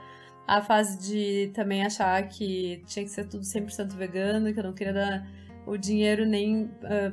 a 0.48 0.62
fase 0.62 1.00
de 1.00 1.52
também 1.54 1.84
achar 1.84 2.22
que 2.28 2.84
tinha 2.86 3.04
que 3.06 3.12
ser 3.12 3.26
tudo 3.28 3.44
100% 3.44 3.96
vegano, 3.96 4.54
que 4.54 4.60
eu 4.60 4.64
não 4.64 4.74
queria 4.74 4.94
dar 4.94 5.28
o 5.66 5.78
dinheiro 5.78 6.26
nem 6.26 6.70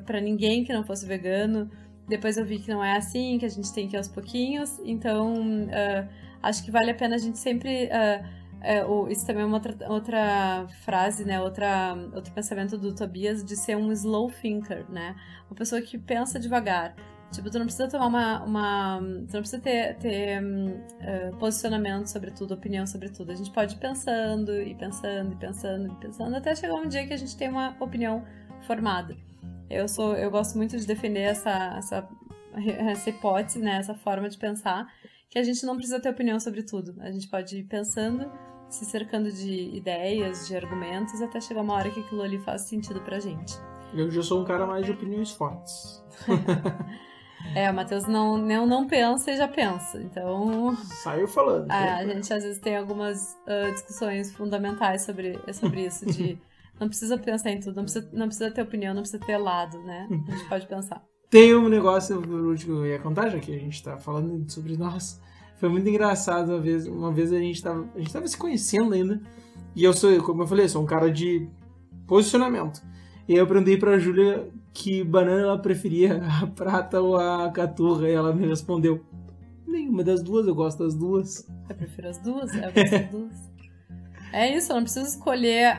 para 0.07 0.21
ninguém 0.21 0.65
que 0.65 0.73
não 0.73 0.85
fosse 0.85 1.07
vegano. 1.07 1.71
Depois 2.09 2.37
eu 2.37 2.45
vi 2.45 2.59
que 2.59 2.71
não 2.71 2.83
é 2.85 2.97
assim, 2.97 3.37
que 3.39 3.45
a 3.45 3.49
gente 3.49 3.73
tem 3.73 3.89
que 3.89 3.97
ir 3.97 3.99
aos 3.99 4.09
pouquinhos. 4.09 4.81
Então, 4.85 5.35
ah, 5.73 6.07
acho 6.43 6.65
que 6.65 6.71
vale 6.71 6.91
a 6.91 6.95
pena 6.95 7.17
a 7.17 7.19
gente 7.19 7.39
sempre. 7.39 7.89
ah, 7.93 8.23
o- 8.89 9.09
isso 9.09 9.25
também 9.27 9.43
é 9.43 9.47
uma 9.47 9.57
outra, 9.57 9.77
outra 9.93 10.67
frase, 10.85 11.25
né? 11.25 11.41
Outra, 11.41 11.95
outro 12.15 12.33
pensamento 12.33 12.77
do 12.79 12.95
Tobias 12.95 13.45
de 13.45 13.55
ser 13.57 13.77
um 13.77 13.93
slow 13.93 14.31
thinker, 14.31 14.85
né? 14.91 15.15
Uma 15.51 15.57
pessoa 15.57 15.81
que 15.83 15.99
pensa 15.99 16.39
devagar. 16.41 16.95
Tipo, 17.33 17.51
tu 17.51 17.59
não 17.59 17.67
precisa 17.67 17.89
tomar 17.89 18.07
uma. 18.07 18.45
uma 18.45 18.99
tu 18.99 19.35
não 19.35 19.41
precisa 19.41 19.61
ter, 19.61 19.97
ter 19.97 20.43
eh, 21.01 21.31
posicionamento 21.39 22.07
sobre 22.07 22.31
tudo, 22.31 22.55
opinião 22.55 22.87
sobre 22.87 23.09
tudo. 23.09 23.33
A 23.33 23.35
gente 23.35 23.51
pode 23.51 23.75
ir 23.75 23.79
pensando 23.79 24.53
e 24.63 24.75
pensando 24.75 25.33
e 25.33 25.37
pensando 25.37 25.93
e 25.93 25.95
pensando 25.97 26.37
até 26.37 26.55
chegar 26.55 26.75
um 26.75 26.89
dia 26.89 27.07
que 27.07 27.13
a 27.13 27.17
gente 27.17 27.37
tem 27.37 27.49
uma 27.49 27.77
opinião 27.81 28.25
formada. 28.63 29.17
Eu 29.69 29.89
sou, 29.89 30.15
eu 30.15 30.31
gosto 30.31 30.57
muito 30.57 30.79
de 30.79 30.87
defender 30.87 31.23
essa, 31.23 31.75
essa, 31.77 32.09
essa 32.91 33.11
hipótese, 33.11 33.59
né? 33.59 33.79
Essa 33.79 33.95
forma 33.95 34.29
de 34.29 34.39
pensar, 34.39 34.87
que 35.29 35.39
a 35.39 35.43
gente 35.43 35.67
não 35.67 35.75
precisa 35.75 36.01
ter 36.01 36.09
opinião 36.09 36.39
sobre 36.39 36.63
tudo. 36.63 36.95
A 37.01 37.11
gente 37.11 37.29
pode 37.29 37.59
ir 37.59 37.65
pensando, 37.65 38.31
se 38.69 38.85
cercando 38.85 39.31
de 39.33 39.77
ideias, 39.77 40.47
de 40.47 40.57
argumentos, 40.57 41.21
até 41.21 41.41
chegar 41.41 41.63
uma 41.63 41.75
hora 41.75 41.91
que 41.91 42.01
aquilo 42.01 42.23
ali 42.23 42.39
faz 42.39 42.63
sentido 42.63 43.01
pra 43.01 43.19
gente. 43.19 43.55
Eu 43.93 44.11
já 44.11 44.23
sou 44.23 44.43
um 44.43 44.45
cara 44.45 44.67
mais 44.67 44.85
de 44.87 44.93
opiniões 44.93 45.33
fortes. 45.33 46.05
É, 47.55 47.71
o 47.71 47.75
Matheus 47.75 48.07
não, 48.07 48.37
não, 48.37 48.67
não 48.67 48.87
pensa 48.87 49.31
e 49.31 49.37
já 49.37 49.49
pensa. 49.49 50.01
Então, 50.03 50.77
Saiu 51.03 51.29
falando. 51.29 51.71
É, 51.71 51.93
a 51.95 52.07
gente 52.07 52.33
às 52.33 52.43
vezes 52.43 52.59
tem 52.59 52.77
algumas 52.77 53.37
ah, 53.47 53.71
discussões 53.71 54.33
fundamentais 54.33 55.03
sobre, 55.03 55.39
sobre 55.53 55.87
isso, 55.87 56.05
de 56.07 56.39
não 56.79 56.89
precisa 56.89 57.17
pensar 57.17 57.51
em 57.51 57.61
tudo, 57.61 57.77
não 57.77 57.85
precisa, 57.85 58.09
não 58.13 58.27
precisa 58.27 58.51
ter 58.51 58.63
opinião, 58.63 58.95
não 58.95 59.03
precisa 59.03 59.25
ter 59.25 59.37
lado, 59.37 59.79
né? 59.83 60.09
A 60.11 60.31
gente 60.33 60.45
pode 60.49 60.67
pensar. 60.67 61.03
Tem 61.31 61.55
um 61.55 61.69
negócio 61.69 62.23
que 62.57 62.69
eu 62.69 62.87
ia 62.87 62.99
contar, 62.99 63.29
já 63.29 63.39
que 63.39 63.55
a 63.55 63.59
gente 63.59 63.83
tá 63.83 63.97
falando 63.97 64.49
sobre 64.51 64.77
nós. 64.77 65.21
Foi 65.57 65.69
muito 65.69 65.89
engraçado 65.89 66.51
uma 66.51 66.61
vez. 66.61 66.87
Uma 66.87 67.13
vez 67.13 67.33
a 67.33 67.39
gente 67.39 67.63
tava, 67.63 67.89
a 67.95 67.99
gente 67.99 68.13
tava 68.13 68.29
se 68.29 68.37
conhecendo 68.37 68.95
ainda. 68.95 69.21
E 69.75 69.83
eu 69.83 69.93
sou, 69.93 70.23
como 70.23 70.43
eu 70.43 70.47
falei, 70.47 70.69
sou 70.69 70.83
um 70.83 70.87
cara 70.87 71.11
de 71.11 71.49
posicionamento. 72.07 72.83
E 73.29 73.33
aí 73.33 73.39
eu 73.39 73.47
perguntei 73.47 73.77
pra 73.77 73.99
Júlia 73.99 74.49
que 74.77 75.03
banana 75.03 75.41
ela 75.43 75.59
preferia, 75.59 76.21
a 76.43 76.47
prata 76.47 77.01
ou 77.01 77.17
a 77.17 77.51
caturra. 77.51 78.09
E 78.09 78.13
ela 78.13 78.33
me 78.35 78.47
respondeu: 78.47 79.05
Nenhuma 79.67 80.05
das 80.05 80.23
duas, 80.23 80.47
eu 80.47 80.55
gosto 80.55 80.85
das 80.85 80.95
duas. 80.95 81.49
Eu 81.69 81.75
prefiro 81.75 82.09
as 82.09 82.19
duas, 82.19 82.55
eu 82.55 82.63
gosto 82.63 82.91
das 82.91 83.11
duas. 83.11 83.57
É 84.33 84.55
isso, 84.55 84.71
eu 84.73 84.77
não 84.77 84.83
preciso 84.83 85.07
escolher 85.07 85.79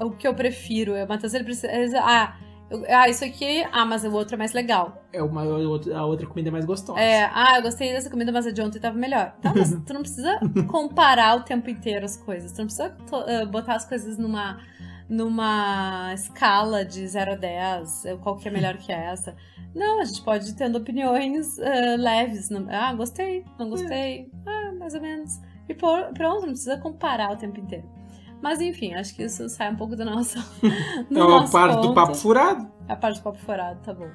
o 0.00 0.10
que 0.10 0.26
eu 0.26 0.34
prefiro. 0.34 0.92
O 0.94 1.08
Matheus, 1.08 1.34
ele 1.34 1.44
precisa. 1.44 1.70
ah, 2.00 2.36
eu- 2.70 2.84
ah, 2.88 3.08
isso 3.08 3.24
aqui. 3.24 3.64
Ah, 3.70 3.84
mas 3.84 4.02
o 4.02 4.10
outro 4.12 4.34
é 4.34 4.38
mais 4.38 4.52
legal. 4.52 5.04
É 5.12 5.22
uma, 5.22 5.42
a 5.42 6.04
outra- 6.06 6.26
comida 6.26 6.48
é 6.48 6.52
mais 6.52 6.64
gostosa. 6.64 6.98
É, 6.98 7.24
ah, 7.32 7.54
eu 7.58 7.62
gostei 7.62 7.92
dessa 7.92 8.10
comida, 8.10 8.32
mas 8.32 8.46
a 8.46 8.50
de 8.50 8.60
ontem 8.62 8.80
tava 8.80 8.96
melhor. 8.98 9.34
Tá, 9.40 9.52
mas 9.54 9.70
tu 9.86 9.92
não 9.94 10.00
precisa 10.00 10.40
comparar 10.68 11.36
o 11.36 11.42
tempo 11.42 11.68
inteiro 11.70 12.04
as 12.04 12.16
coisas. 12.16 12.50
Tu 12.50 12.58
não 12.58 12.64
precisa 12.66 12.96
eh, 13.28 13.44
botar 13.46 13.74
as 13.76 13.84
coisas 13.84 14.18
numa, 14.18 14.58
numa 15.12 16.12
escala 16.14 16.84
de 16.84 17.06
0 17.06 17.32
a 17.32 17.36
10, 17.36 18.04
eh, 18.06 18.16
qual 18.22 18.36
que 18.38 18.48
é 18.48 18.50
melhor 18.50 18.76
que 18.78 18.90
essa. 18.90 19.36
Não, 19.74 20.00
a 20.00 20.04
gente 20.04 20.22
pode 20.22 20.48
ir 20.50 20.54
tendo 20.54 20.76
opiniões 20.78 21.58
eh, 21.58 21.96
leves. 21.98 22.48
Não- 22.48 22.66
Ah, 22.70 22.94
gostei, 22.94 23.44
não 23.58 23.68
gostei. 23.68 24.30
Ah, 24.46 24.72
mais 24.78 24.94
ou 24.94 25.00
menos. 25.02 25.38
E 25.68 25.74
por- 25.74 26.12
pronto, 26.14 26.40
não 26.46 26.48
precisa 26.52 26.78
comparar 26.78 27.30
o 27.32 27.36
tempo 27.36 27.60
inteiro. 27.60 27.88
Mas 28.42 28.60
enfim, 28.60 28.94
acho 28.94 29.14
que 29.14 29.22
isso 29.22 29.48
sai 29.50 29.70
um 29.70 29.76
pouco 29.76 29.94
do 29.94 30.04
nosso. 30.04 30.38
do 31.10 31.18
é 31.18 31.22
uma 31.24 31.48
parte 31.48 31.76
do 31.76 31.82
ponto. 31.82 31.94
papo 31.94 32.14
furado. 32.14 32.72
A 32.88 32.96
parte 32.96 33.18
do 33.20 33.22
papo 33.24 33.38
furado, 33.38 33.80
tá 33.82 33.92
bom. 33.92 34.08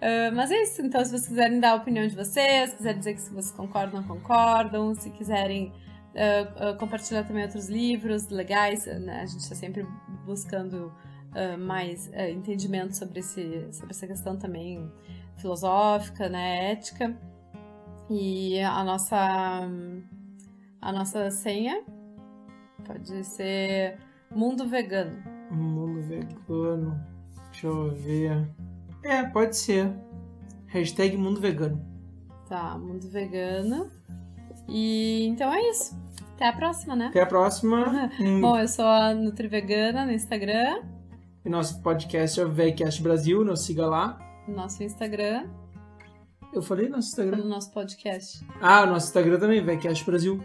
Ah, 0.00 0.30
mas 0.34 0.50
é 0.50 0.62
isso, 0.62 0.80
então 0.82 1.04
se 1.04 1.10
vocês 1.10 1.28
quiserem 1.28 1.60
dar 1.60 1.72
a 1.72 1.74
opinião 1.76 2.06
de 2.06 2.16
vocês, 2.16 2.70
se 2.70 2.76
quiserem 2.76 2.98
dizer 2.98 3.14
que 3.14 3.20
se 3.20 3.30
vocês 3.30 3.52
concordam, 3.52 4.02
concordam, 4.02 4.94
se 4.94 5.10
quiserem 5.10 5.72
ah, 6.14 6.70
ah, 6.70 6.72
compartilhar 6.74 7.24
também 7.24 7.42
outros 7.44 7.68
livros 7.68 8.28
legais, 8.28 8.84
né? 8.86 9.20
a 9.22 9.26
gente 9.26 9.40
está 9.40 9.54
sempre 9.54 9.86
buscando 10.26 10.92
ah, 11.34 11.56
mais 11.56 12.10
ah, 12.14 12.30
entendimento 12.30 12.96
sobre, 12.96 13.20
esse, 13.20 13.68
sobre 13.72 13.90
essa 13.90 14.06
questão 14.06 14.36
também 14.36 14.90
filosófica, 15.36 16.28
né, 16.28 16.72
ética. 16.72 17.16
E 18.08 18.58
a 18.60 18.82
nossa, 18.84 19.68
a 20.80 20.92
nossa 20.92 21.30
senha 21.30 21.84
pode 22.86 23.24
ser 23.24 23.98
mundo 24.30 24.66
vegano. 24.66 25.22
Mundo 25.50 26.00
vegano. 26.02 27.04
Deixa 27.50 27.66
eu 27.66 27.94
ver. 27.94 28.48
É, 29.04 29.22
pode 29.24 29.56
ser. 29.56 29.92
Hashtag 30.68 31.16
mundo 31.16 31.40
vegano. 31.40 31.84
Tá, 32.48 32.78
mundo 32.78 33.08
vegano. 33.08 33.90
E 34.68 35.26
então 35.26 35.52
é 35.52 35.70
isso. 35.70 35.96
Até 36.36 36.48
a 36.48 36.52
próxima, 36.52 36.94
né? 36.94 37.06
Até 37.06 37.22
a 37.22 37.26
próxima. 37.26 38.10
Hum, 38.20 38.40
Bom, 38.44 38.58
eu 38.58 38.68
sou 38.68 38.84
a 38.86 39.12
Nutrivegana 39.14 40.04
no 40.04 40.12
Instagram, 40.12 40.82
e 41.44 41.48
nosso 41.48 41.80
podcast 41.82 42.38
é 42.40 42.44
o 42.44 42.50
VCast 42.52 43.02
Brasil, 43.02 43.44
nos 43.44 43.60
siga 43.64 43.86
lá. 43.86 44.18
no 44.46 44.54
nosso 44.56 44.82
Instagram, 44.82 45.48
Eu 46.52 46.60
falei 46.62 46.88
nosso 46.88 47.08
Instagram. 47.08 47.36
no 47.38 47.48
nosso 47.48 47.72
podcast. 47.72 48.46
Ah, 48.60 48.84
nosso 48.86 49.06
Instagram 49.06 49.38
também, 49.38 49.64
VCast 49.64 50.04
Brasil. 50.04 50.40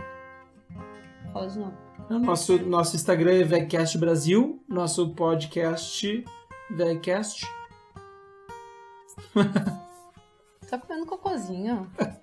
Fala 1.33 1.47
de 1.47 1.59
novo. 1.59 1.73
Nosso, 2.09 2.57
nosso 2.67 2.95
Instagram 2.95 3.31
é 3.39 3.43
VCast 3.43 3.97
Brasil. 3.97 4.61
Nosso 4.67 5.13
podcast 5.13 6.23
VCast. 6.69 7.45
Tá 10.69 10.77
comendo 10.77 11.05
cocôzinho. 11.05 11.85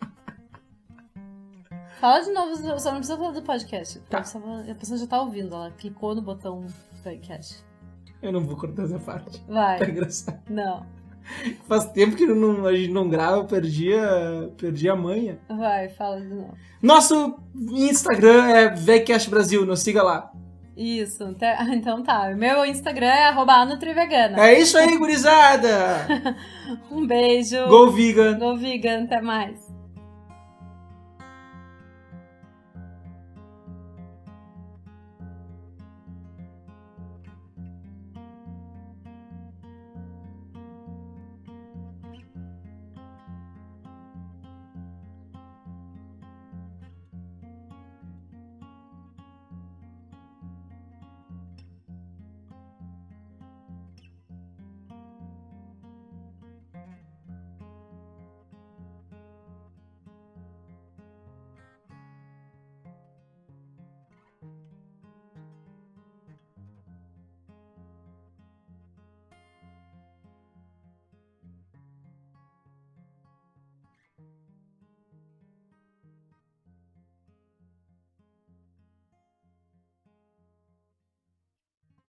Fala 2.01 2.21
de 2.21 2.31
novo, 2.31 2.57
só 2.79 2.91
não 2.91 2.99
precisa 2.99 3.17
falar 3.17 3.33
do 3.33 3.43
podcast. 3.43 3.99
Tá. 4.09 4.19
A 4.19 4.75
pessoa- 4.75 4.99
já 4.99 5.07
tá 5.07 5.21
ouvindo, 5.21 5.55
ela 5.55 5.71
clicou 5.73 6.15
no 6.15 6.23
botão 6.23 6.65
podcast. 7.03 7.57
Eu 8.23 8.33
não 8.33 8.41
vou 8.41 8.57
cortar 8.57 8.85
essa 8.85 8.99
parte. 8.99 9.41
Tá 9.41 9.53
Vai. 9.53 9.91
engraçado. 9.91 10.39
Não. 10.49 10.87
Faz 11.67 11.85
tempo 11.93 12.17
que 12.17 12.25
não- 12.27 12.65
a 12.67 12.75
gente 12.75 12.93
não 12.93 13.09
grava, 13.09 13.39
eu 13.39 13.45
perdi 13.45 13.93
a, 13.95 14.49
perdi 14.57 14.89
a 14.89 14.97
manha. 14.97 15.39
Vai, 15.49 15.89
fala 15.91 16.21
de 16.21 16.29
novo. 16.29 16.55
Nosso 16.83 17.39
Instagram 17.55 18.47
é 18.49 18.69
VCast 18.75 19.29
Brasil, 19.29 19.67
nos 19.67 19.81
siga 19.81 20.03
lá. 20.03 20.33
Isso, 20.77 21.25
então 21.75 22.03
tá. 22.03 22.33
Meu 22.37 22.65
Instagram 22.65 23.07
é 23.09 23.25
arroba 23.29 23.65
Nutrivegana. 23.67 24.41
É 24.41 24.59
isso 24.59 24.79
aí, 24.79 24.97
gurizada! 24.97 26.07
Um 26.91 27.07
beijo. 27.07 27.67
Go 27.69 27.91
vegan! 27.91 28.39
Go 28.39 28.57
vegan, 28.57 29.05
até 29.05 29.21
mais. 29.21 29.68